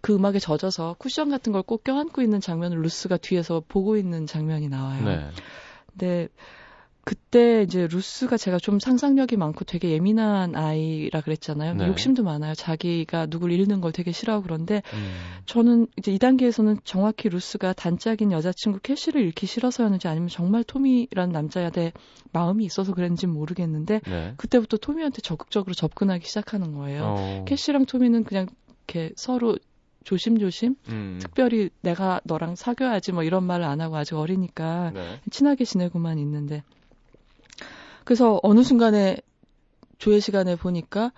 [0.00, 4.68] 그 음악에 젖어서 쿠션 같은 걸 꼭 껴안고 있는 장면을 루스가 뒤에서 보고 있는 장면이
[4.68, 5.04] 나와요.
[5.04, 5.30] 네.
[5.90, 6.28] 근데
[7.08, 11.72] 그때 이제 루스가 제가 좀 상상력이 많고 되게 예민한 아이라 그랬잖아요.
[11.72, 11.86] 네.
[11.86, 12.52] 욕심도 많아요.
[12.52, 15.14] 자기가 누굴 잃는 걸 되게 싫어하고 그런데 음.
[15.46, 21.94] 저는 이제 이 단계에서는 정확히 루스가 단짝인 여자친구 캐시를 잃기 싫어서였는지 아니면 정말 토미라는 남자한테
[22.32, 24.34] 마음이 있어서 그랬는지 모르겠는데 네.
[24.36, 27.04] 그때부터 토미한테 적극적으로 접근하기 시작하는 거예요.
[27.04, 27.44] 어.
[27.48, 28.48] 캐시랑 토미는 그냥
[28.86, 29.56] 이렇게 서로
[30.04, 31.18] 조심조심 음.
[31.22, 35.20] 특별히 내가 너랑 사귀어야지 뭐 이런 말을 안 하고 아직 어리니까 네.
[35.30, 36.62] 친하게 지내고만 있는데
[38.08, 39.18] 그래서 어느 순간에
[39.98, 41.12] 조회 시간에 보니까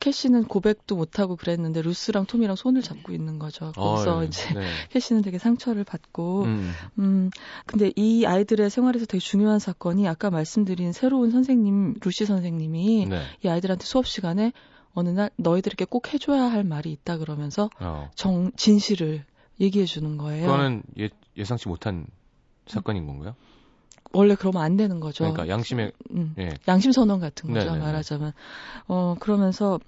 [0.00, 3.72] 캐시는 고백도 못하고 그랬는데 루스랑 톰이랑 손을 잡고 있는 거죠.
[3.74, 4.26] 그래서 어, 예.
[4.28, 4.64] 이제 네.
[4.88, 6.72] 캐시는 되게 상처를 받고 음.
[6.98, 7.30] 음
[7.66, 13.20] 근데 이 아이들의 생활에서 되게 중요한 사건이 아까 말씀드린 새로운 선생님 루시 선생님이 네.
[13.44, 14.54] 이 아이들한테 수업 시간에
[14.94, 18.10] 어느 날 너희들에게 꼭 해줘야 할 말이 있다 그러면서 어.
[18.14, 19.26] 정 진실을
[19.60, 20.46] 얘기해 주는 거예요.
[20.46, 22.06] 그거는 예, 예상치 못한
[22.66, 23.36] 사건인 건가요?
[24.12, 25.24] 원래 그러면 안 되는 거죠.
[25.24, 26.50] 그러니까 양심의 음, 예.
[26.68, 27.84] 양심 선언 같은 거죠 네네네.
[27.84, 28.32] 말하자면
[28.88, 29.80] 어 그러면서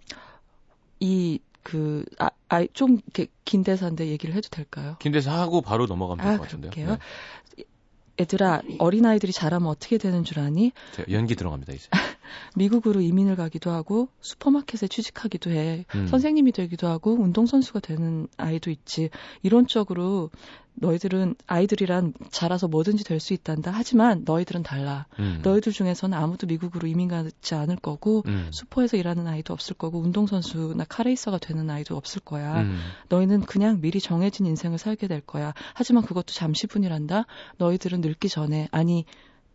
[1.00, 4.94] 이 그, 아, 아, 좀, 이렇게, 긴 대사인데 얘기를 해도 될까요?
[5.00, 6.96] 긴 대사 하고 바로 넘어가면 될것 아, 같은데요.
[7.56, 7.64] 네.
[8.20, 10.70] 얘들아, 어린아이들이 자라면 어떻게 되는 줄 아니?
[11.10, 11.88] 연기 들어갑니다, 이제.
[12.54, 15.84] 미국으로 이민을 가기도 하고 슈퍼마켓에 취직하기도 해.
[15.94, 16.06] 음.
[16.06, 19.10] 선생님이 되기도 하고 운동선수가 되는 아이도 있지.
[19.42, 20.30] 이론적으로
[20.78, 23.70] 너희들은 아이들이란 자라서 뭐든지 될 수 있단다.
[23.74, 25.06] 하지만 너희들은 달라.
[25.18, 25.40] 음.
[25.42, 28.50] 너희들 중에서는 아무도 미국으로 이민 가지 않을 거고 음.
[28.52, 32.60] 슈퍼에서 일하는 아이도 없을 거고 운동선수나 카레이서가 되는 아이도 없을 거야.
[32.60, 32.78] 음.
[33.08, 35.54] 너희는 그냥 미리 정해진 인생을 살게 될 거야.
[35.72, 37.24] 하지만 그것도 잠시뿐이란다.
[37.56, 39.06] 너희들은 늙기 전에 아니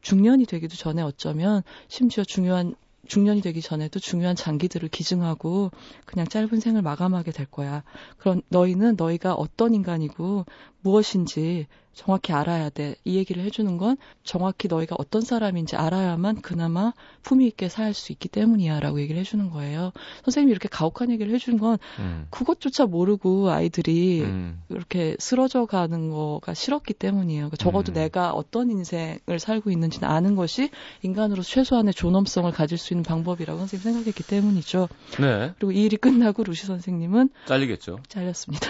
[0.02, 2.76] 중년이 되기도 전에 어쩌면 심지어 중요한
[3.08, 5.72] 중년이 되기 전에도 중요한 장기들을 기증하고
[6.06, 7.84] 그냥 짧은 생을 마감하게 될 거야.
[8.18, 10.46] 그럼 너희는 너희가 어떤 인간이고
[10.82, 12.96] 무엇인지 정확히 알아야 돼.
[13.04, 18.30] 이 얘기를 해주는 건 정확히 너희가 어떤 사람인지 알아야만 그나마 품위 있게 살 수 있기
[18.30, 18.80] 때문이야.
[18.80, 19.92] 라고 얘기를 해주는 거예요.
[20.24, 22.28] 선생님이 이렇게 가혹한 얘기를 해주는 건 음.
[22.30, 24.62] 그것조차 모르고 아이들이 음.
[24.70, 27.42] 이렇게 쓰러져 가는 거가 싫었기 때문이에요.
[27.42, 27.96] 그러니까 적어도 음.
[27.96, 30.70] 내가 어떤 인생을 살고 있는지는 아는 것이
[31.02, 34.88] 인간으로서 최소한의 존엄성을 가질 수 있는 방법이라고 선생님이 생각했기 때문이죠.
[35.20, 35.54] 네.
[35.58, 38.00] 그리고 이 일이 끝나고 루시 선생님은 잘리겠죠.
[38.08, 38.68] 잘렸습니다.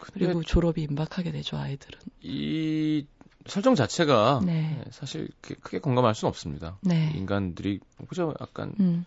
[0.00, 0.10] 음.
[0.12, 1.98] 그리고 졸업이 임박하게 되죠 아이들은.
[2.22, 3.06] 이
[3.46, 4.82] 설정 자체가 네.
[4.90, 6.78] 사실 크게 공감할 수는 없습니다.
[6.82, 7.12] 네.
[7.14, 8.34] 인간들이 그죠?
[8.40, 9.04] 약간 음.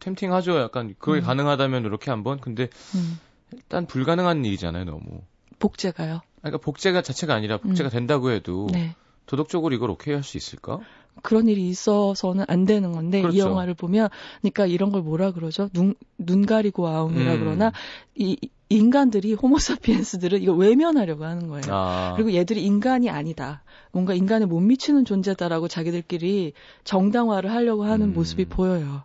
[0.00, 0.58] 템팅하죠.
[0.60, 1.24] 약간 그게 음.
[1.24, 2.40] 가능하다면 이렇게 한번.
[2.40, 3.18] 근데 음.
[3.52, 5.22] 일단 불가능한 일이잖아요, 너무.
[5.58, 6.20] 복제가요?
[6.40, 7.90] 그러니까 복제가 자체가 아니라 복제가 음.
[7.90, 8.94] 된다고 해도 네.
[9.26, 10.80] 도덕적으로 이걸 오케이 할 수 있을까?
[11.22, 13.36] 그런 일이 있어서는 안 되는 건데 그렇죠.
[13.36, 14.08] 이 영화를 보면
[14.40, 15.68] 그러니까 이런 걸 뭐라 그러죠?
[15.72, 17.40] 눈, 눈 가리고 아웅이라 음.
[17.40, 17.72] 그러나
[18.14, 18.36] 이
[18.70, 21.64] 인간들이 호모사피엔스들을 이거 외면하려고 하는 거예요.
[21.68, 22.12] 아.
[22.16, 23.62] 그리고 얘들이 인간이 아니다.
[23.92, 26.52] 뭔가 인간에 못 미치는 존재다라고 자기들끼리
[26.84, 28.14] 정당화를 하려고 하는 음.
[28.14, 29.04] 모습이 보여요.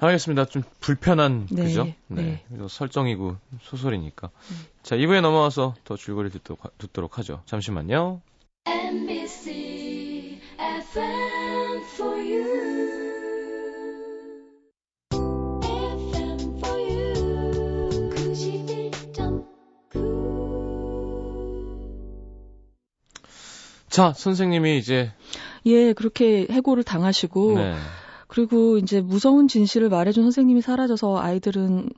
[0.00, 0.46] 알겠습니다.
[0.46, 1.84] 좀 불편한 네, 그죠?
[2.08, 2.42] 네.
[2.48, 2.66] 네.
[2.68, 4.28] 설정이고 소설이니까.
[4.28, 4.56] 네.
[4.82, 7.42] 자, 2부에 넘어와서 더 줄거리 듣도록, 듣도록 하죠.
[7.46, 8.20] 잠시만요.
[8.66, 9.83] MBC.
[23.94, 25.12] 자, 선생님이 이제
[25.66, 27.74] 예, 그렇게 해고를 당하시고 네.
[28.26, 31.90] 그리고 이제 무서운 진실을 말해준 선생님이 사라져서 아이들은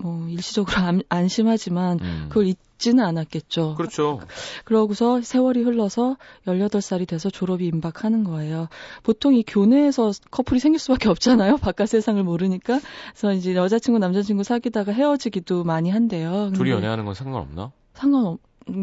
[0.00, 2.26] 뭐 일시적으로 안, 안심하지만 음.
[2.28, 3.74] 그걸 잊지는 않았겠죠.
[3.74, 4.20] 그렇죠.
[4.64, 8.68] 그러고서 세월이 흘러서 18살이 돼서 졸업이 임박하는 거예요.
[9.02, 11.56] 보통 이 교내에서 커플이 생길 수밖에 없잖아요.
[11.58, 12.80] 바깥 세상을 모르니까.
[13.10, 16.52] 그래서 이제 여자친구, 남자친구 사귀다가 헤어지기도 많이 한대요.
[16.54, 17.72] 둘이 연애하는 건 상관없나?
[17.94, 18.38] 상관없,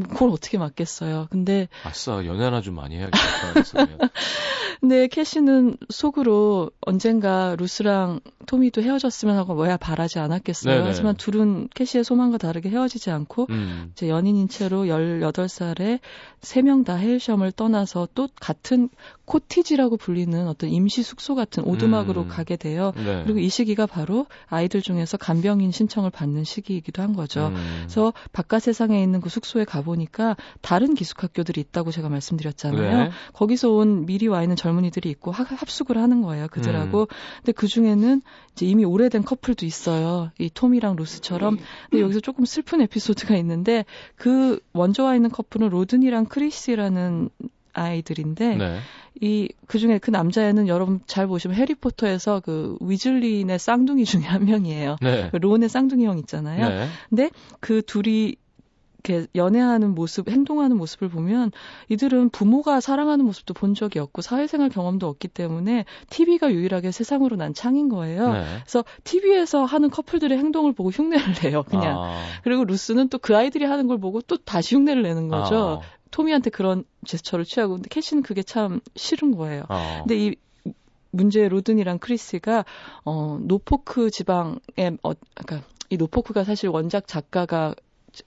[0.10, 1.28] 그걸 어떻게 맞겠어요.
[1.30, 3.18] 근데 아싸 연애나 좀 많이 해야겠다.
[4.82, 10.76] 근데 캐시는 속으로 언젠가 루스랑 토미도 헤어졌으면 하고 뭐야 바라지 않았겠어요.
[10.76, 10.88] 네네.
[10.88, 13.92] 하지만 둘은 캐시의 소망과 다르게 헤어지지 않고 음.
[13.94, 16.00] 이제 연인인 채로 18살에
[16.42, 18.90] 세 명 다 해외 시험을 떠나서 또 같은
[19.26, 22.28] 코티지라고 불리는 어떤 임시 숙소 같은 오두막으로 음.
[22.28, 22.94] 가게 돼요.
[22.96, 23.24] 네.
[23.24, 27.48] 그리고 이 시기가 바로 아이들 중에서 간병인 신청을 받는 시기이기도 한 거죠.
[27.48, 27.82] 음.
[27.82, 32.98] 그래서 바깥 세상에 있는 그 숙소에 가보니까 다른 기숙학교들이 있다고 제가 말씀드렸잖아요.
[33.06, 33.12] 네.
[33.34, 36.48] 거기서 온 미리 와 있는 젊은이들이 있고 합숙을 하는 거예요.
[36.48, 37.02] 그들하고.
[37.02, 37.06] 음.
[37.38, 38.22] 근데 그 중에는
[38.54, 40.32] 이제 이미 오래된 커플도 있어요.
[40.40, 41.58] 이 토미랑 루스처럼.
[41.90, 43.86] 근데 여기서 조금 슬픈 에피소드가 있는데
[44.16, 47.30] 그 먼저 와 있는 커플은 로드니랑 크리시라는
[47.76, 48.80] 아이들인데 네.
[49.22, 54.98] 이 그중에 그 남자애는 여러분 잘 보시면 해리포터에서 그 위즐리의 쌍둥이 중에 한 명이에요.
[55.02, 55.30] 네.
[55.32, 56.68] 그 론의 쌍둥이 형 있잖아요.
[56.70, 56.88] 네.
[57.10, 58.36] 근데 그 둘이
[59.08, 61.52] 이렇게 연애하는 모습, 행동하는 모습을 보면
[61.90, 67.54] 이들은 부모가 사랑하는 모습도 본 적이 없고 사회생활 경험도 없기 때문에 TV가 유일하게 세상으로 난
[67.54, 68.34] 창인 거예요.
[68.34, 68.44] 네.
[68.64, 72.00] 그래서 TV에서 하는 커플들의 행동을 보고 흉내를 내요, 그냥.
[72.00, 72.20] 아.
[72.44, 75.82] 그리고 루스는 또 그 아이들이 하는 걸 보고 또 다시 흉내를 내는 거죠.
[75.82, 76.05] 아.
[76.16, 79.64] 토미한테 그런 제스처를 취하고 근데 캐시는 그게 참 싫은 거예요.
[79.68, 80.04] 아.
[80.08, 80.36] 근데 이
[81.12, 82.64] 문제의 로드니랑 크리시가
[83.04, 84.56] 어 노포크 지방에
[85.04, 87.76] 어 그러니까 이 노포크가 사실 원작 작가가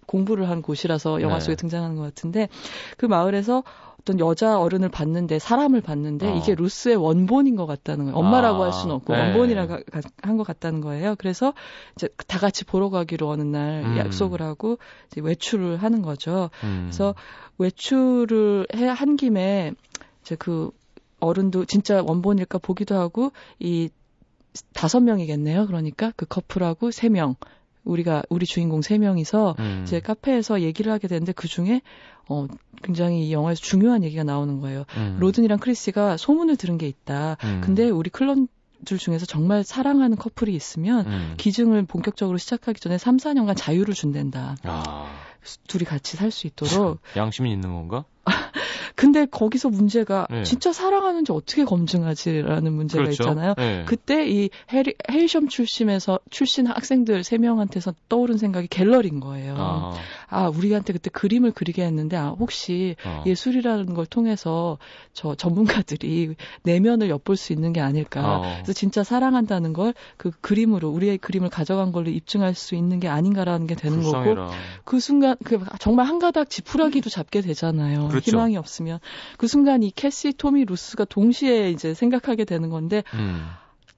[0.05, 1.41] 공부를 한 곳이라서 영화 네.
[1.41, 1.61] 속에 네.
[1.63, 2.51] 등장하는 것 같은데
[2.99, 3.65] 그 마을에서
[4.01, 6.37] 어떤 여자 어른을 봤는데 사람을 봤는데 어.
[6.37, 8.17] 이게 루스의 원본인 것 같다는 거예요.
[8.17, 8.67] 엄마라고 아.
[8.67, 9.21] 할 수는 없고 네.
[9.21, 9.79] 원본이라고
[10.23, 11.15] 한 것 같다는 거예요.
[11.19, 11.53] 그래서
[11.97, 13.99] 이제 다 같이 보러 가기로 어느 날 음.
[13.99, 14.79] 약속을 하고
[15.11, 16.51] 이제 외출을 하는 거죠.
[16.65, 16.87] 음.
[16.89, 17.15] 그래서
[17.59, 19.73] 외출을 해 한 김에
[20.23, 20.71] 이제 그
[21.21, 23.91] 어른도 진짜 원본일까 보기도 하고 이
[24.73, 25.67] 다섯 명이겠네요.
[25.67, 27.35] 그러니까 그 커플하고 세 명.
[27.89, 29.83] 우리가 우리 주인공 세 명이서 음.
[29.85, 31.83] 이제 카페에서 얘기를 하게 되는데 그 중에
[32.29, 32.47] 어
[32.83, 34.85] 굉장히 이 영화에서 중요한 얘기가 나오는 거예요.
[34.97, 35.17] 음.
[35.19, 37.37] 로든이랑 크리스가 소문을 들은 게 있다.
[37.45, 37.61] 음.
[37.65, 38.49] 근데 우리 클론
[38.85, 41.35] 들 중에서 정말 사랑하는 커플이 있으면 음.
[41.37, 44.57] 기증을 본격적으로 시작하기 전에 3, 4년간 자유를 준댄다.
[44.63, 45.11] 아.
[45.67, 47.01] 둘이 같이 살 수 있도록.
[47.17, 48.05] 양심이 있는 건가?
[48.99, 50.43] 근데 거기서 문제가 네.
[50.43, 53.23] 진짜 사랑하는지 어떻게 검증하지라는 문제가 그렇죠.
[53.23, 53.55] 있잖아요.
[53.57, 53.85] 네.
[53.87, 59.55] 그때 이 해리, 헤이션 출신에서 출신 학생들 세 명한테서 떠오른 생각이 갤러리인 거예요.
[59.57, 59.95] 아.
[60.29, 63.23] 아, 우리한테 그때 그림을 그리게 했는데 아, 혹시 아.
[63.25, 64.79] 예술이라는 걸 통해서
[65.13, 66.35] 저 전문가들이
[66.65, 68.21] 내면을 엿볼 수 있는 게 아닐까.
[68.21, 68.55] 아.
[68.57, 73.67] 그래서 진짜 사랑한다는 걸 그 그림으로 우리의 그림을 가져간 걸로 입증할 수 있는 게 아닌가라는
[73.67, 74.45] 게 되는 불쌍해라.
[74.47, 78.09] 거고 그 순간 그 정말 한 가닥 지푸라기도 잡게 되잖아요.
[78.09, 78.33] 그렇죠.
[78.33, 78.88] 희망이 없으면
[79.37, 83.47] 그 순간 이 캐시, 토미, 루스가 동시에 이제 생각하게 되는 건데 음.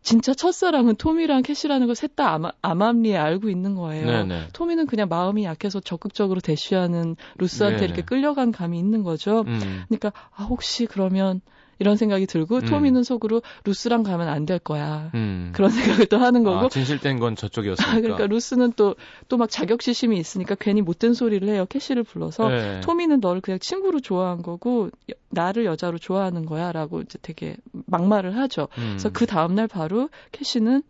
[0.03, 4.07] 진짜 첫사랑은 토미랑 캐시라는 걸 셋다 암암리에 알고 있는 거예요.
[4.07, 4.49] 네네.
[4.53, 7.85] 토미는 그냥 마음이 약해서 적극적으로 대쉬하는 루스한테 네네.
[7.87, 9.45] 이렇게 끌려간 감이 있는 거죠.
[9.47, 9.85] 음.
[9.89, 11.43] 그러니까 아 혹시 그러면
[11.81, 12.61] 이런 생각이 들고 음.
[12.67, 15.11] 토미는 속으로 루스랑 가면 안 될 거야.
[15.15, 15.51] 음.
[15.55, 16.67] 그런 생각을 또 하는 거고.
[16.67, 18.01] 아, 진실된 건 저쪽이었으니까.
[18.01, 18.95] 그러니까 루스는 또
[19.29, 21.67] 또 막 자격지심이 있으니까 괜히 못된 소리를 해요.
[21.69, 22.81] 캐시를 불러서 네.
[22.83, 24.91] 토미는 너를 그냥 친구로 좋아한 거고
[25.31, 28.69] 나를 여자로 좋아하는 거야라고 이제 되게 막말을 하죠.
[28.79, 28.89] 음.
[28.91, 30.83] 그래서 그 다음 날 바로 캐시는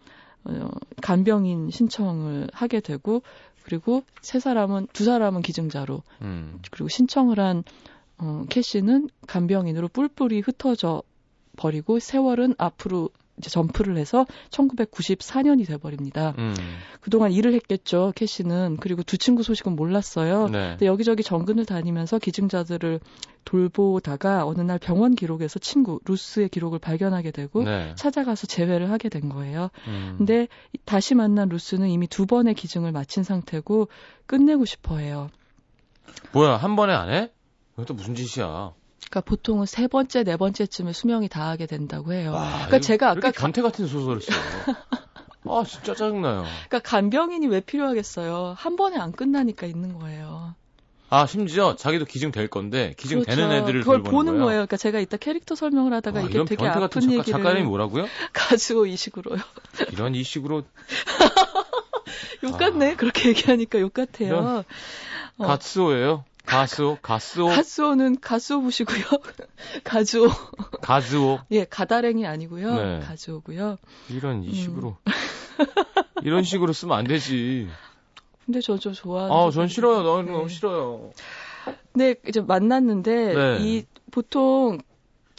[0.45, 0.71] 어,
[1.03, 3.23] 간병인 신청을 하게 되고
[3.63, 6.59] 그리고 세 사람은 두 사람은 기증자로 음.
[6.71, 7.63] 그리고 신청을 한
[8.21, 11.03] 어, 캐시는 간병인으로 뿔뿔이 흩어져
[11.57, 16.35] 버리고 세월은 앞으로 이제 점프를 해서 1994년이 돼버립니다.
[16.37, 16.55] 음.
[17.01, 18.77] 그동안 일을 했겠죠, 캐시는.
[18.81, 20.49] 그리고 두 친구 소식은 몰랐어요.
[20.49, 20.71] 네.
[20.71, 23.01] 근데 여기저기 정근을 다니면서 기증자들을
[23.47, 27.95] 돌보다가 어느 날 병원 기록에서 친구 루스의 기록을 발견하게 되고 네.
[27.95, 29.71] 찾아가서 재회를 하게 된 거예요.
[29.87, 30.17] 음.
[30.19, 30.47] 근데
[30.85, 33.89] 다시 만난 루스는 이미 두 번의 기증을 마친 상태고
[34.27, 35.31] 끝내고 싶어 해요.
[36.33, 37.31] 뭐야, 한 번에 안 해?
[37.81, 38.73] 이것도 무슨 짓이야?
[39.09, 42.33] 그러니까 보통은 세 번째, 네 번째쯤에 수명이 다하게 된다고 해요.
[42.33, 44.77] 와, 그러니까 제가 아까 변태 같은 소설을 써요.
[45.49, 46.45] 아, 진짜 짜증나요.
[46.69, 48.55] 그러니까 간병인이 왜 필요하겠어요?
[48.57, 50.55] 한 번에 안 끝나니까 있는 거예요.
[51.09, 53.63] 아, 심지어 자기도 기증될 건데 기증되는 그렇죠.
[53.65, 54.45] 애들을 그걸 보는 거예요.
[54.45, 54.59] 거예요.
[54.59, 57.67] 그러니까 제가 이따 캐릭터 설명을 하다가 아, 이게 되게 아픈 같은 작가, 얘기를 작가 이름이
[57.67, 58.07] 뭐라고요?
[58.33, 59.41] 가지고 이 식으로요.
[59.91, 60.63] 이런 이 식으로
[62.45, 62.93] 욕 같네.
[62.93, 62.97] 아.
[62.97, 64.63] 그렇게 얘기하니까 욕 같아요.
[65.39, 65.45] 어.
[65.45, 66.25] 가스오예요.
[66.51, 67.47] 가스오, 가스오.
[67.47, 69.05] 가스오는 가스오 보시고요.
[69.85, 70.29] 가즈오.
[70.83, 71.39] 가즈오.
[71.53, 72.75] 예, 가다랭이 아니고요.
[72.75, 73.01] 네.
[73.01, 73.77] 가즈오고요.
[74.09, 74.97] 이런 이 식으로.
[75.07, 75.13] 음.
[76.25, 77.69] 이런 식으로 쓰면 안 되지.
[78.45, 79.33] 근데 저 좀 좋아하는.
[79.35, 80.03] 아, 전 싫어요.
[80.03, 80.33] 너무 네.
[80.33, 81.13] 너무 싫어요.
[81.95, 83.59] 네, 이제 만났는데 네.
[83.61, 84.79] 이 보통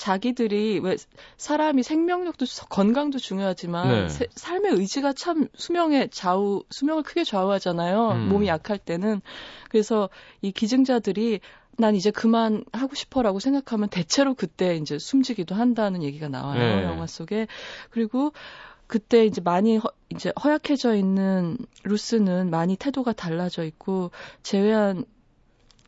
[0.01, 0.97] 자기들이 왜
[1.37, 4.09] 사람이 생명력도 건강도 중요하지만 네.
[4.09, 8.13] 세, 삶의 의지가 참 수명의 좌우 수명을 크게 좌우하잖아요.
[8.13, 8.29] 음.
[8.29, 9.21] 몸이 약할 때는
[9.69, 10.09] 그래서
[10.41, 11.39] 이 기증자들이
[11.77, 16.83] 난 이제 그만 하고 싶어라고 생각하면 대체로 그때 이제 숨지기도 한다는 얘기가 나와요 네.
[16.83, 17.47] 영화 속에
[17.91, 18.33] 그리고
[18.87, 24.11] 그때 이제 많이 허, 이제 허약해져 있는 루스는 많이 태도가 달라져 있고
[24.43, 25.05] 제외한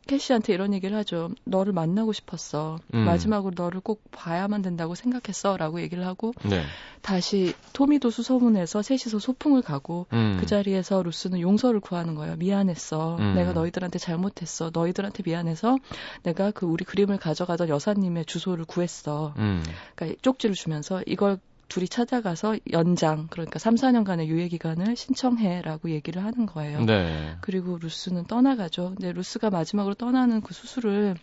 [0.07, 1.29] 캐시한테 이런 얘기를 하죠.
[1.45, 2.77] 너를 만나고 싶었어.
[2.93, 2.99] 음.
[2.99, 5.57] 마지막으로 너를 꼭 봐야만 된다고 생각했어.
[5.57, 6.63] 라고 얘기를 하고, 네.
[7.01, 10.37] 다시 토미도 수소문해서 셋이서 소풍을 가고, 음.
[10.39, 12.35] 그 자리에서 루스는 용서를 구하는 거예요.
[12.35, 13.17] 미안했어.
[13.17, 13.33] 음.
[13.35, 14.71] 내가 너희들한테 잘못했어.
[14.73, 15.77] 너희들한테 미안해서
[16.23, 19.33] 내가 그 우리 그림을 가져가던 여사님의 주소를 구했어.
[19.37, 19.63] 음.
[19.95, 21.39] 그러니까 쪽지를 주면서 이걸
[21.73, 26.85] 둘이 찾아가서 연장 그러니까 3, 4년간의 유예 기간을 신청해라고 얘기를 하는 거예요.
[26.85, 27.35] 네.
[27.41, 28.93] 그리고 루스는 떠나가죠.
[28.95, 31.15] 근데 루스가 마지막으로 떠나는 그 수술을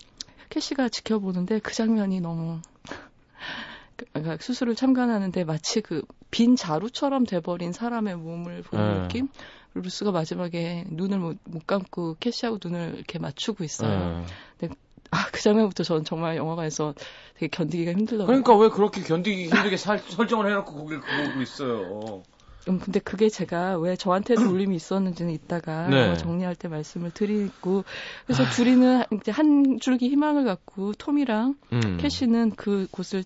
[0.49, 2.61] 캐시가 지켜보는데 그 장면이 너무
[4.13, 9.03] 그러니까 수술을 참관하는데 마치 그 빈 자루처럼 돼버린 사람의 몸을 보는 네.
[9.03, 9.29] 느낌?
[9.75, 14.21] 루스가 마지막에 눈을 못, 못 감고 캐시하고 눈을 이렇게 맞추고 있어요.
[14.21, 14.27] 네.
[14.59, 14.75] 근데
[15.11, 16.95] 아, 그 장면부터 저는 정말 영화관에서
[17.35, 18.27] 되게 견디기가 힘들더라고요.
[18.27, 22.23] 그러니까 왜 그렇게 견디기 힘들게 살, 설정을 해놓고 거기를 보고 있어요.
[22.69, 26.17] 음, 근데 그게 제가 왜 저한테도 울림이 있었는지는 이따가 네.
[26.17, 27.85] 정리할 때 말씀을 드리고
[28.27, 28.51] 그래서 아...
[28.51, 31.99] 둘이는 이제 한 줄기 희망을 갖고 톰이랑 음.
[31.99, 33.25] 캐시는 그 곳을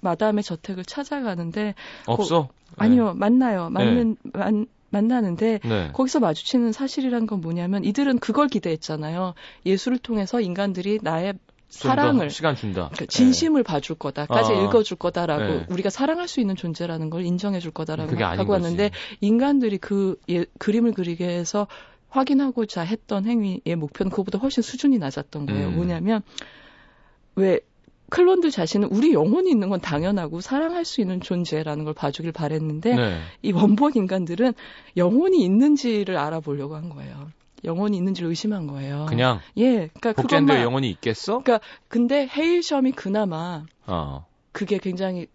[0.00, 1.74] 마담의 저택을 찾아가는데
[2.06, 2.48] 없어?
[2.48, 3.18] 거, 아니요 네.
[3.18, 4.30] 만나요 맞는 네.
[4.32, 5.90] 만 만나는데 네.
[5.92, 9.34] 거기서 마주치는 사실이란 건 뭐냐면 이들은 그걸 기대했잖아요.
[9.66, 11.34] 예술을 통해서 인간들이 나의
[11.68, 12.90] 사랑을 시간 준다.
[12.92, 13.66] 그러니까 진심을 네.
[13.66, 15.66] 봐줄 거다까지 아, 읽어줄 거다라고 네.
[15.68, 21.28] 우리가 사랑할 수 있는 존재라는 걸 인정해줄 거다라고 하고 왔는데 인간들이 그 예, 그림을 그리게
[21.28, 21.68] 해서
[22.08, 25.68] 확인하고자 했던 행위의 목표는 그보다 훨씬 수준이 낮았던 거예요.
[25.68, 25.76] 음.
[25.76, 26.22] 뭐냐면
[27.36, 27.60] 왜
[28.10, 33.18] 클론들 자신은 우리 영혼이 있는 건 당연하고 사랑할 수 있는 존재라는 걸 봐주길 바랬는데 네.
[33.42, 34.52] 이 원본 인간들은
[34.96, 37.30] 영혼이 있는지를 알아보려고 한 거예요.
[37.64, 39.06] 영혼이 있는지를 의심한 거예요.
[39.08, 41.40] 그냥 예, 그러니까 복제인데 영혼이 있겠어?
[41.42, 44.26] 그러니까 근데 헤일섬이 그나마 어.
[44.52, 45.26] 그게 굉장히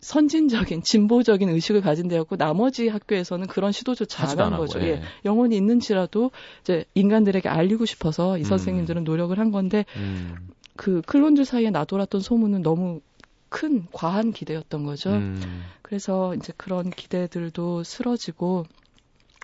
[0.00, 4.80] 선진적인 진보적인 의식을 가진 데였고 나머지 학교에서는 그런 시도조차 안 한 거죠.
[4.80, 4.84] 예.
[4.86, 5.02] 예.
[5.24, 6.30] 영혼이 있는지라도
[6.62, 8.44] 이제 인간들에게 알리고 싶어서 이 음.
[8.44, 10.34] 선생님들은 노력을 한 건데 음.
[10.76, 13.00] 그 클론들 사이에 나돌았던 소문은 너무
[13.48, 15.10] 큰 과한 기대였던 거죠.
[15.10, 15.64] 음.
[15.82, 18.66] 그래서 이제 그런 기대들도 쓰러지고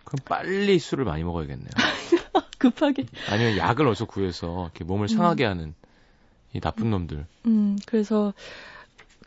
[0.05, 1.69] 그럼 빨리 술을 많이 먹어야겠네요.
[2.59, 3.07] 급하게.
[3.31, 5.09] 아니면 약을 어서 구해서 이렇게 몸을 음.
[5.09, 5.75] 상하게 하는
[6.53, 7.27] 이 나쁜 놈들.
[7.47, 8.35] 음, 그래서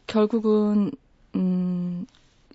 [0.07, 0.91] 결국은
[1.35, 2.05] 음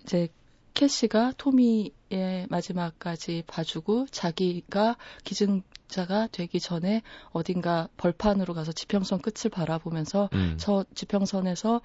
[0.03, 0.29] 이제
[0.73, 7.01] 캐시가 토미의 마지막까지 봐주고 자기가 기증자가 되기 전에
[7.31, 10.55] 어딘가 벌판으로 가서 지평선 끝을 바라보면서 음.
[10.57, 11.81] 저 지평선에서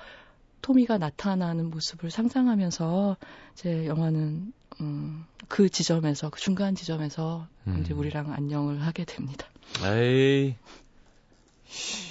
[0.63, 3.17] 토미가 나타나는 모습을 상상하면서
[3.53, 7.81] 이제 영화는 음, 그 지점에서 그 중간 지점에서 음.
[7.83, 9.47] 이제 우리랑 안녕을 하게 됩니다.
[9.85, 10.57] 에이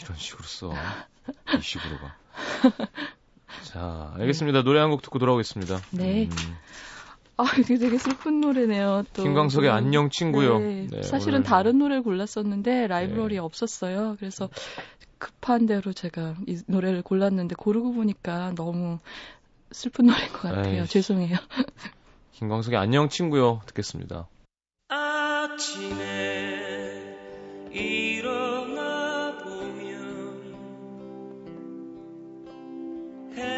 [0.04, 0.74] 이런 식으로 써.
[1.58, 2.16] 이 식으로 가.
[3.64, 4.64] 자, 알겠습니다.
[4.64, 5.80] 노래 한 곡 듣고 돌아오겠습니다.
[5.92, 6.26] 네.
[6.26, 6.58] 음.
[7.38, 9.04] 아, 이게 되게 슬픈 노래네요.
[9.14, 9.24] 또.
[9.24, 9.76] 김광석의 음.
[9.76, 10.60] 안녕 친구요.
[10.60, 11.44] 네, 네, 사실은 오늘...
[11.44, 13.44] 다른 노래를 골랐었는데 라이브러리에 네.
[13.44, 14.16] 없었어요.
[14.20, 14.50] 그래서
[15.18, 19.00] 급한 대로 제가 이 노래를 골랐는데 고르고 보니까 너무
[19.72, 20.82] 슬픈 노래인 것 같아요.
[20.82, 20.88] 에이.
[20.88, 21.38] 죄송해요.
[22.34, 24.28] 김광석의 안녕 친구요 듣겠습니다.
[24.90, 26.04] 아침에
[27.72, 28.03] 일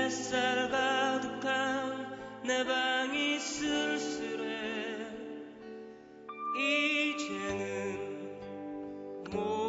[0.05, 5.07] 햇살 가득한 내 방이 쓸쓸해.
[6.59, 7.89] 이제는
[9.31, 9.64] 모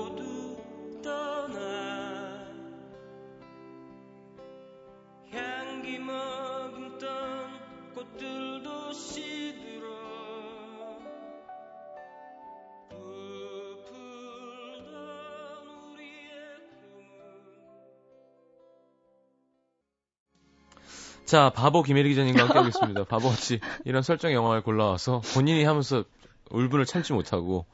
[21.26, 23.04] 자, 바보 김혜리 기자님과 함께하고 있습니다.
[23.04, 26.04] 바보같이 이런 설정 영화를 골라와서 본인이 하면서
[26.50, 27.66] 울분을 참지 못하고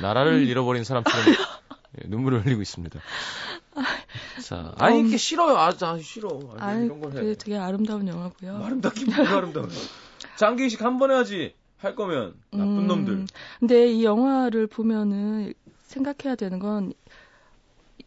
[0.00, 0.46] 나라를 음.
[0.46, 2.98] 잃어버린 사람처럼 예, 눈물을 흘리고 있습니다.
[4.42, 5.56] 자, 아니 이게 싫어요.
[5.58, 6.40] 아, 아 싫어.
[6.58, 7.14] 아니, 이런 걸 해.
[7.20, 8.64] 되게, 되게 아름다운 영화고요.
[8.64, 9.68] 아름답긴 뭐가 아름다워.
[10.36, 11.54] 장기식 한 번 해야지.
[11.76, 13.26] 할 거면 나쁜 음, 놈들.
[13.60, 15.52] 근데 이 영화를 보면은
[15.82, 16.94] 생각해야 되는 건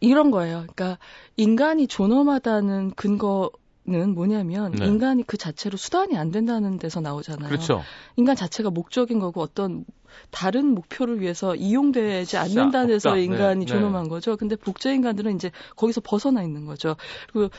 [0.00, 0.64] 이런 거예요.
[0.74, 0.98] 그러니까
[1.36, 3.50] 인간이 존엄하다는 근거
[3.88, 4.86] 는 뭐냐면 네.
[4.86, 7.48] 인간이 그 자체로 수단이 안 된다는 데서 나오잖아요.
[7.48, 7.82] 그렇죠.
[8.16, 9.86] 인간 자체가 목적인 거고 어떤
[10.30, 13.24] 다른 목표를 위해서 이용되지 않는다는 데서 네.
[13.24, 13.66] 인간이 네.
[13.66, 14.36] 존엄한 거죠.
[14.36, 16.96] 근데 복제 인간들은 이제 거기서 벗어나 있는 거죠.
[17.32, 17.50] 그리고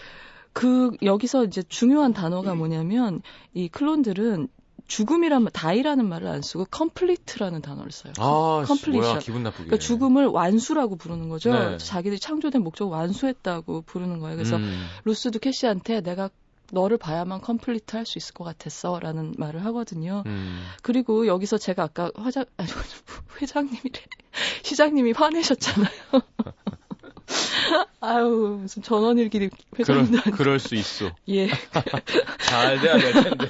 [0.53, 3.21] 그 여기서 이제 중요한 단어가 뭐냐면
[3.53, 4.49] 이 클론들은
[4.89, 8.11] 죽음이라는 die라는 말을 안 쓰고 complete라는 단어를 써요.
[8.17, 9.19] 아, completion.
[9.19, 9.65] 기분 나쁘게.
[9.65, 11.53] 그러니까 죽음을 완수라고 부르는 거죠.
[11.53, 11.77] 네.
[11.77, 14.35] 자기들이 창조된 목적을 완수했다고 부르는 거예요.
[14.35, 14.85] 그래서 음.
[15.05, 16.29] 루스도 캐시한테 내가
[16.71, 18.99] 너를 봐야만 complete 할 수 있을 것 같았어.
[18.99, 20.23] 라는 말을 하거든요.
[20.25, 20.63] 음.
[20.81, 22.69] 그리고 여기서 제가 아까 화장, 아니,
[23.41, 24.01] 회장님이래.
[24.63, 25.89] 시장님이 화내셨잖아요.
[28.01, 30.21] 아유, 무슨 전원일기 회장님들.
[30.21, 31.11] 그럴, 그럴 수 있어.
[31.29, 31.47] 예.
[32.47, 33.47] 잘 돼야 될 텐데.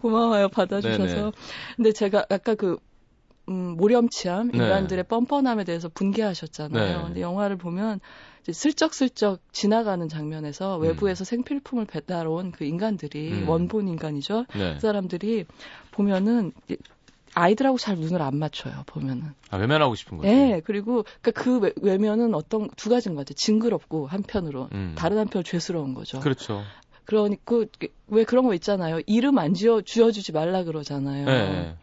[0.00, 1.04] 고마워요, 받아주셔서.
[1.04, 1.32] 네네.
[1.76, 2.78] 근데 제가 아까 그,
[3.48, 4.58] 음, 모렴치함, 네.
[4.58, 5.08] 인간들의 네.
[5.08, 6.98] 뻔뻔함에 대해서 분개하셨잖아요.
[6.98, 7.04] 네.
[7.04, 8.00] 근데 영화를 보면
[8.42, 10.82] 이제 슬쩍슬쩍 지나가는 장면에서 음.
[10.82, 13.48] 외부에서 생필품을 배달 온 그 인간들이 음.
[13.48, 14.46] 원본 인간이죠.
[14.54, 14.74] 네.
[14.74, 15.46] 그 사람들이
[15.90, 16.52] 보면은
[17.34, 19.34] 아이들하고 잘 눈을 안 맞춰요 보면은.
[19.50, 20.28] 아 외면하고 싶은 거죠.
[20.28, 23.34] 네, 그리고 그러니까 그 외, 면은 어떤 두 가지인 것 같아요.
[23.36, 24.94] 징그럽고 한편으로 음.
[24.96, 26.20] 다른 한편 죄스러운 거죠.
[26.20, 26.62] 그렇죠.
[27.04, 27.64] 그러니까
[28.08, 29.00] 왜 그런 거 있잖아요.
[29.06, 31.26] 이름 안 지어 지어주지 말라 그러잖아요.
[31.26, 31.76] 네.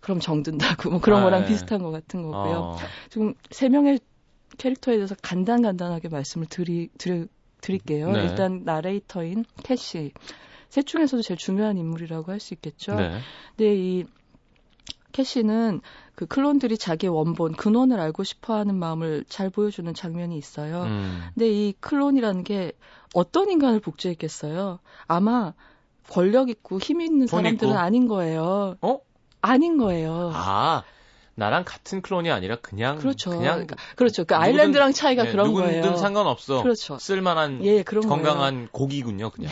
[0.00, 1.48] 그럼 정든다고 뭐 그런 아, 거랑 네.
[1.48, 2.56] 비슷한 것 같은 거고요.
[2.56, 2.76] 어.
[3.10, 4.00] 지금 세 명의
[4.56, 7.26] 캐릭터에 대해서 간단간단하게 말씀을 드리, 드리
[7.60, 8.10] 드릴게요.
[8.12, 8.22] 네.
[8.24, 10.12] 일단 나레이터인 캐시.
[10.70, 12.94] 셋 중에서도 제일 중요한 인물이라고 할 수 있겠죠.
[12.94, 13.18] 네.
[13.56, 14.04] 근데 이
[15.12, 15.80] 캐시는
[16.14, 20.82] 그 클론들이 자기의 원본 근원을 알고 싶어하는 마음을 잘 보여주는 장면이 있어요.
[20.82, 21.22] 음.
[21.34, 22.72] 근데 이 클론이라는 게
[23.14, 24.78] 어떤 인간을 복제했겠어요?
[25.06, 25.54] 아마
[26.08, 27.78] 권력 있고 힘 있는 사람들은 있고.
[27.78, 28.76] 아닌 거예요.
[28.80, 28.98] 어?
[29.40, 30.30] 아닌 거예요.
[30.34, 30.82] 아.
[31.36, 33.30] 나랑 같은 클론이 아니라 그냥 그렇죠.
[33.30, 34.24] 그냥 그러니까, 그렇죠.
[34.24, 35.82] 그 아일랜드랑 차이가 네, 그런 누구든 거예요.
[35.82, 36.62] 누구든 상관없어.
[36.62, 36.98] 그렇죠.
[36.98, 38.68] 쓸만한 예, 그런 건강한 거예요.
[38.72, 39.50] 고기군요, 그냥.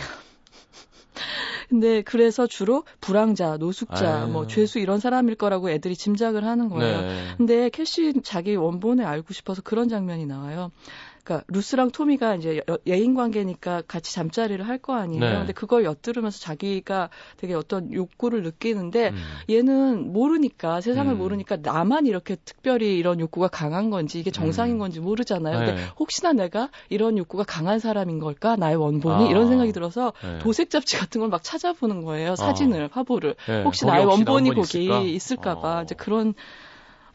[1.68, 4.28] 근데 그래서 주로 부랑자, 노숙자, 아유.
[4.28, 7.02] 뭐 죄수 이런 사람일 거라고 애들이 짐작을 하는 거예요.
[7.02, 7.24] 네.
[7.36, 10.70] 근데 캐시 자기 원본을 알고 싶어서 그런 장면이 나와요.
[11.28, 15.20] 그러니까 루스랑 토미가 이제 예인 관계니까 같이 잠자리를 할 거 아니에요.
[15.20, 15.38] 네.
[15.38, 19.16] 근데 그걸 엿들으면서 자기가 되게 어떤 욕구를 느끼는데 음.
[19.50, 21.18] 얘는 모르니까 세상을 음.
[21.18, 24.78] 모르니까 나만 이렇게 특별히 이런 욕구가 강한 건지 이게 정상인 음.
[24.78, 25.58] 건지 모르잖아요.
[25.58, 25.66] 네.
[25.66, 28.54] 근데 혹시나 내가 이런 욕구가 강한 사람인 걸까?
[28.54, 29.28] 나의 원본이 아.
[29.28, 30.38] 이런 생각이 들어서 네.
[30.38, 32.36] 도색 잡지 같은 걸 막 찾아보는 거예요.
[32.36, 32.88] 사진을, 아.
[32.92, 33.34] 화보를.
[33.48, 33.62] 네.
[33.64, 35.80] 혹시 나의 원본이 거기 있을까 봐.
[35.80, 35.82] 어.
[35.82, 36.34] 이제 그런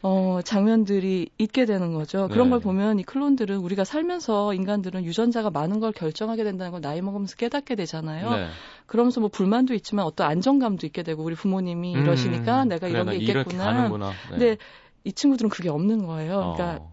[0.06, 2.28] 어, 장면들이 있게 되는 거죠.
[2.30, 2.50] 그런 네.
[2.50, 7.36] 걸 보면 이 클론들은 우리가 살면서 인간들은 유전자가 많은 걸 결정하게 된다는 걸 나이 먹으면서
[7.36, 8.30] 깨닫게 되잖아요.
[8.30, 8.48] 네.
[8.84, 13.16] 그러면서 뭐 불만도 있지만 어떤 안정감도 있게 되고 우리 부모님이 음, 이러시니까 내가 이런 그래,
[13.16, 13.88] 게 있겠구나.
[13.88, 14.14] 네.
[14.28, 14.56] 근데
[15.04, 16.52] 이 친구들은 그게 없는 거예요.
[16.54, 16.92] 그러니까 어.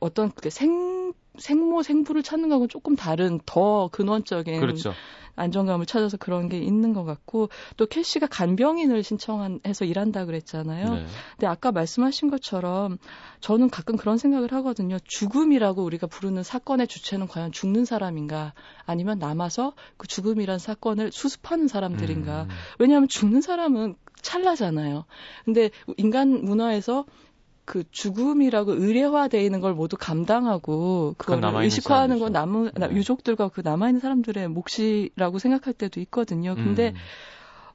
[0.00, 4.92] 어떤 그 생, 생모, 생부를 찾는 거하고는 조금 다른 더 근원적인 그렇죠.
[5.38, 10.94] 안정감을 찾아서 그런 게 있는 것 같고 또 캐시가 간병인을 신청해서 일한다 그랬잖아요.
[10.94, 11.06] 네.
[11.32, 12.98] 근데 아까 말씀하신 것처럼
[13.40, 14.98] 저는 가끔 그런 생각을 하거든요.
[15.04, 18.52] 죽음이라고 우리가 부르는 사건의 주체는 과연 죽는 사람인가
[18.84, 22.42] 아니면 남아서 그 죽음이란 사건을 수습하는 사람들인가.
[22.42, 22.48] 음.
[22.78, 25.04] 왜냐하면 죽는 사람은 찰나잖아요.
[25.44, 27.04] 근데 인간 문화에서
[27.68, 32.88] 그 죽음이라고 의례화되어 있는 걸 모두 감당하고 그걸 의식화하는 건 남은 네.
[32.92, 36.54] 유족들과 그 남아 있는 사람들의 몫이라고 생각할 때도 있거든요.
[36.54, 36.94] 근데 음.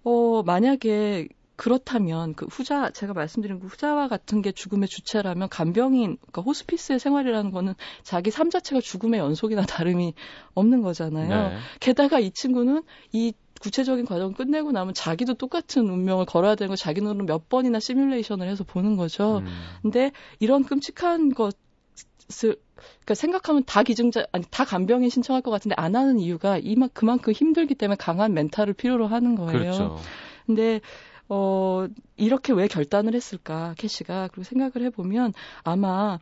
[0.04, 6.42] 어 만약에 그렇다면 그 후자 제가 말씀드린 그 후자와 같은 게 죽음의 주체라면 간병인 그러니까
[6.42, 10.16] 호스피스의 생활이라는 거는 자기 삶 자체가 죽음의 연속이나 다름이
[10.56, 11.50] 없는 거잖아요.
[11.50, 11.58] 네.
[11.80, 12.82] 게다가 이 친구는
[13.12, 13.34] 이
[13.64, 18.48] 구체적인 과정을 끝내고 나면 자기도 똑같은 운명을 걸어야 되는 거 자기 눈으로 몇 번이나 시뮬레이션을
[18.48, 19.38] 해서 보는 거죠.
[19.38, 19.48] 음.
[19.82, 25.96] 근데 이런 끔찍한 것을 그러니까 생각하면 다 기증자 아니 다 간병인 신청할 것 같은데 안
[25.96, 29.52] 하는 이유가 이만 그만큼 힘들기 때문에 강한 멘탈을 필요로 하는 거예요.
[29.52, 29.98] 그렇죠.
[30.46, 30.82] 근데
[31.30, 31.88] 어
[32.18, 35.34] 이렇게 왜 결단을 했을까 캐시가 그리고 생각을 해보면
[35.64, 36.20] 아마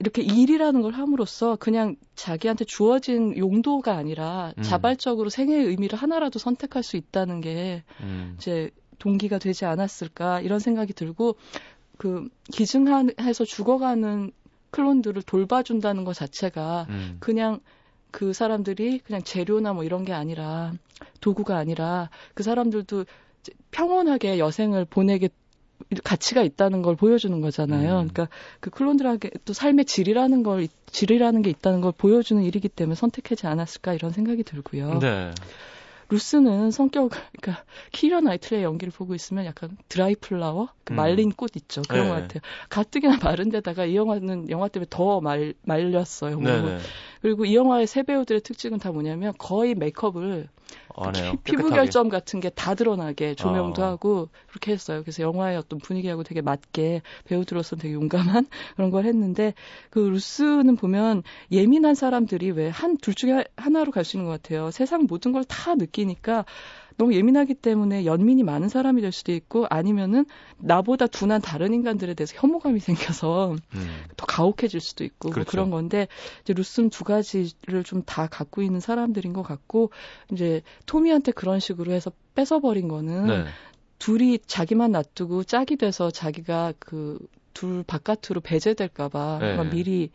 [0.00, 4.62] 이렇게 일이라는 걸 함으로써 그냥 자기한테 주어진 용도가 아니라 음.
[4.62, 8.36] 자발적으로 생애의 의미를 하나라도 선택할 수 있다는 게 음.
[8.38, 11.36] 이제 동기가 되지 않았을까 이런 생각이 들고
[11.96, 14.30] 그 기증해서 죽어가는
[14.70, 17.16] 클론들을 돌봐준다는 것 자체가 음.
[17.18, 17.60] 그냥
[18.10, 20.72] 그 사람들이 그냥 재료나 뭐 이런 게 아니라
[21.20, 23.04] 도구가 아니라 그 사람들도
[23.70, 25.28] 평온하게 여생을 보내게
[26.04, 28.00] 가치가 있다는 걸 보여주는 거잖아요.
[28.00, 28.08] 음.
[28.08, 28.28] 그러니까
[28.60, 33.94] 그 클론들에게 또 삶의 질이라는 걸 질이라는 게 있다는 걸 보여주는 일이기 때문에 선택하지 않았을까
[33.94, 34.98] 이런 생각이 들고요.
[34.98, 35.32] 네.
[36.10, 40.96] 루스는 성격, 그러니까 키라 나이틀의 연기를 보고 있으면 약간 드라이 플라워, 그 음.
[40.96, 41.82] 말린 꽃 있죠.
[41.86, 42.08] 그런 네.
[42.08, 42.40] 것 같아요.
[42.70, 46.40] 가뜩이나 마른 데다가 이 영화는 영화 때문에 더 말, 말렸어요.
[46.40, 46.78] 네.
[47.22, 50.48] 그리고 이 영화의 새 배우들의 특징은 다 뭐냐면 거의 메이크업을
[50.96, 51.12] 아,
[51.44, 53.88] 피부 결점 같은 게 다 드러나게 조명도 아.
[53.88, 55.02] 하고 그렇게 했어요.
[55.02, 58.46] 그래서 영화의 어떤 분위기하고 되게 맞게 배우들로서는 되게 용감한
[58.76, 59.54] 그런 걸 했는데
[59.90, 64.70] 그 루스는 보면 예민한 사람들이 왜 한 둘 중에 하나로 갈 수 있는 것 같아요.
[64.70, 66.44] 세상 모든 걸 다 느끼니까
[66.98, 70.26] 너무 예민하기 때문에 연민이 많은 사람이 될 수도 있고 아니면은
[70.58, 73.88] 나보다 둔한 다른 인간들에 대해서 혐오감이 생겨서 음.
[74.16, 75.46] 더 가혹해질 수도 있고 뭐 그렇죠.
[75.46, 76.08] 뭐 그런 건데
[76.42, 79.90] 이제 루스는 두 가지를 좀 다 갖고 있는 사람들인 것 같고
[80.32, 83.44] 이제 토미한테 그런 식으로 해서 뺏어버린 거는 네.
[83.98, 87.18] 둘이 자기만 놔두고 짝이 돼서 자기가 그
[87.54, 89.70] 둘 바깥으로 배제될까봐 네.
[89.70, 90.10] 미리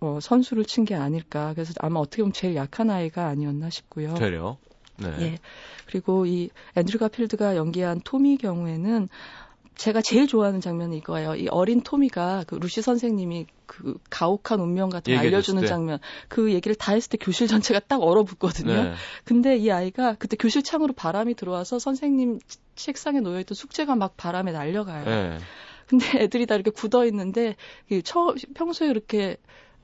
[0.00, 1.52] 어, 선수를 친 게 아닐까.
[1.54, 4.12] 그래서 아마 어떻게 보면 제일 약한 아이가 아니었나 싶고요.
[4.14, 4.58] 되려
[4.96, 5.16] 네.
[5.20, 5.38] 예.
[5.86, 9.08] 그리고 이 앤드류 가필드가 연기한 토미 경우에는
[9.76, 11.34] 제가 제일 좋아하는 장면은 이거예요.
[11.34, 16.76] 이 어린 토미가 그 루시 선생님이 그 가혹한 운명 같은 거 알려주는 장면, 그 얘기를
[16.76, 18.72] 다 했을 때 교실 전체가 딱 얼어붙거든요.
[18.72, 18.94] 네.
[19.24, 22.38] 근데 이 아이가 그때 교실 창으로 바람이 들어와서 선생님
[22.76, 25.04] 책상에 놓여있던 숙제가 막 바람에 날려가요.
[25.06, 25.38] 네.
[25.88, 27.56] 근데 애들이 다 이렇게 굳어 있는데
[28.04, 29.36] 처, 평소에 이렇게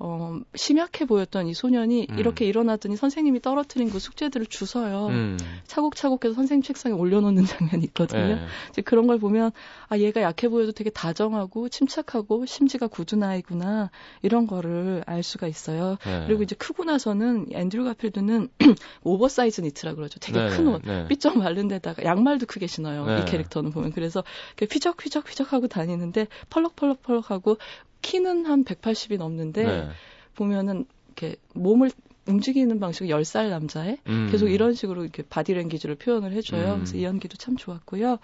[0.02, 2.18] 어, 심약해 보였던 이 소년이 음.
[2.18, 5.08] 이렇게 일어나더니 선생님이 떨어뜨린 그 숙제들을 주서요.
[5.08, 5.38] 음.
[5.66, 8.36] 차곡차곡 해서 선생님 책상에 올려놓는 장면이 있거든요.
[8.36, 8.46] 네.
[8.70, 9.52] 이제 그런 걸 보면,
[9.88, 13.90] 아, 얘가 약해 보여도 되게 다정하고 침착하고 심지가 굳은 아이구나.
[14.22, 15.98] 이런 거를 알 수가 있어요.
[16.06, 16.24] 네.
[16.26, 18.48] 그리고 이제 크고 나서는 앤드류 가필드는
[19.04, 20.18] 오버사이즈 니트라 그러죠.
[20.18, 20.48] 되게 네.
[20.48, 20.82] 큰 옷.
[20.82, 21.06] 네.
[21.08, 23.02] 삐쩍 마른 데다가 양말도 크게 신어요.
[23.04, 23.24] 이 네.
[23.26, 23.92] 캐릭터는 보면.
[23.92, 24.24] 그래서
[24.58, 27.58] 휘적휘적휘적 하고 다니는데 펄럭펄럭펄럭 하고
[28.02, 29.88] 키는 한 180이 넘는데 네.
[30.34, 31.90] 보면은 이렇게 몸을
[32.26, 34.28] 움직이는 방식이 10살 남자애 음.
[34.30, 36.72] 계속 이런 식으로 이렇게 바디랭귀지를 표현을 해줘요.
[36.74, 36.76] 음.
[36.76, 38.18] 그래서 이 연기도 참 좋았고요.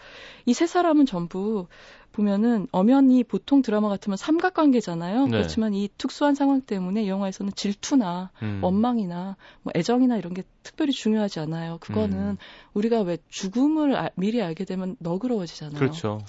[0.47, 1.67] 이 세 사람은 전부
[2.13, 5.25] 보면은 엄연히 보통 드라마 같으면 삼각관계잖아요.
[5.25, 5.31] 네.
[5.31, 8.61] 그렇지만 이 특수한 상황 때문에 이 영화에서는 질투나 음.
[8.63, 11.77] 원망이나 뭐 애정이나 이런 게 특별히 중요하지 않아요.
[11.81, 12.37] 그거는 음.
[12.75, 15.79] 우리가 왜 죽음을 아, 미리 알게 되면 너그러워지잖아요.
[15.79, 16.21] 그렇죠.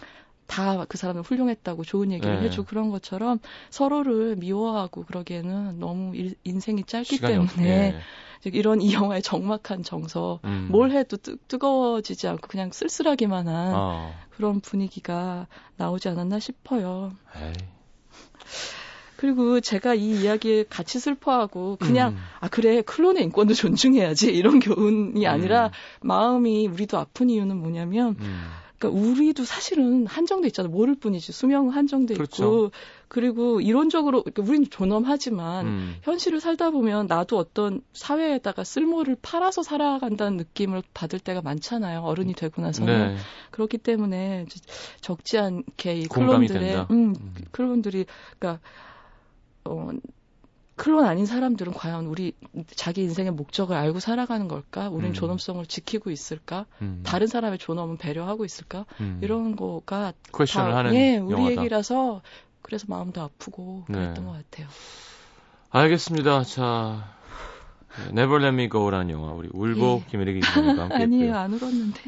[0.48, 2.46] 다 그 사람을 훌륭했다고 좋은 얘기를 네.
[2.46, 3.40] 해주고 그런 것처럼
[3.70, 8.00] 서로를 미워하고 그러기에는 너무 일, 인생이 짧기 때문에 네.
[8.46, 10.68] 이런 이 영화의 정막한 정서 음.
[10.72, 14.14] 뭘 해도 뜨, 뜨거워지지 않고 그냥 쓸쓸하기만 한 어.
[14.32, 17.14] 그런 분위기가 나오지 않았나 싶어요.
[17.36, 17.54] 에이.
[19.18, 22.18] 그리고 제가 이 이야기에 같이 슬퍼하고 그냥 음.
[22.40, 25.72] 아 그래 클론의 인권도 존중해야지 이런 교훈이 아니라 음.
[26.08, 28.48] 마음이 우리도 아픈 이유는 뭐냐면 음.
[28.78, 30.72] 그러니까 우리도 사실은 한정돼 있잖아요.
[30.72, 32.44] 모를 뿐이지 수명은 한정돼 그렇죠.
[32.44, 32.72] 있고
[33.08, 35.96] 그리고 이론적으로 그러니까 우리는 존엄하지만 음.
[36.04, 42.02] 현실을 살다 보면 나도 어떤 사회에다가 쓸모를 팔아서 살아간다는 느낌을 받을 때가 많잖아요.
[42.02, 43.18] 어른이 되고 나서는 네.
[43.52, 44.46] 그렇기 때문에
[45.02, 47.36] 적지 않게 이 클론들의 음, 음.
[47.52, 48.06] 클론들이
[48.38, 48.62] 그러니까
[49.66, 49.90] 어
[50.78, 52.34] 클론 아닌 사람들은 과연 우리
[52.76, 54.90] 자기 인생의 목적을 알고 살아가는 걸까?
[54.90, 55.14] 우리는 음.
[55.14, 56.66] 존엄성을 지키고 있을까?
[56.82, 57.02] 음.
[57.04, 58.86] 다른 사람의 존엄은 배려하고 있을까?
[59.02, 59.20] 음.
[59.22, 61.52] 이런 거가 퀘션을 하는 예, 우리 영화다.
[61.62, 62.22] 얘기라서
[62.62, 63.96] 그래서 마음도 아프고 네.
[63.96, 64.32] 그랬던 네.
[64.32, 64.68] 것 같아요.
[65.72, 66.44] 알겠습니다.
[66.44, 67.14] 자,
[68.10, 70.12] Never Let Me Go라는 영화 우리 울보 예.
[70.12, 72.02] 김혜리 기자님과 함께 아니에요, 안 울었는데.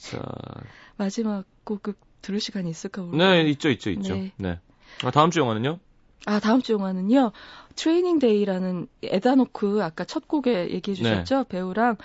[0.00, 0.22] 자,
[0.96, 1.82] 마지막 곡
[2.22, 4.14] 들을 시간이 있을까 모르겠 네, 있죠, 있죠, 있죠.
[4.14, 4.32] 네.
[4.36, 4.58] 네.
[5.02, 5.78] 아, 다음 주 영화는요?
[6.26, 7.32] 아, 다음 주 영화는요.
[7.76, 11.38] Training Day라는 에단 호크 아까 첫 곡에 얘기해 주셨죠?
[11.38, 11.44] 네.
[11.48, 11.96] 배우랑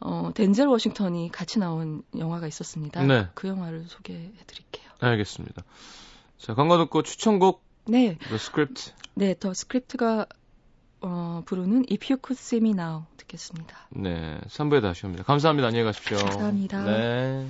[0.00, 3.02] 어, 덴젤 워싱턴이 같이 나온 영화가 있었습니다.
[3.04, 3.28] 네.
[3.34, 4.86] 그 영화를 소개해 드릴게요.
[5.00, 5.62] 알겠습니다.
[6.38, 8.18] 자, 광고 듣고 추천곡 네.
[8.18, 8.92] The Script.
[9.14, 10.26] 네, 더 스크립트가
[11.00, 13.88] 어, 부르는 If You Could See Me Now 듣겠습니다.
[13.90, 15.24] 네, 3부에 다시 옵니다.
[15.24, 15.68] 감사합니다.
[15.68, 16.18] 안녕히 가십시오.
[16.18, 16.84] 감사합니다.
[16.84, 17.46] 네.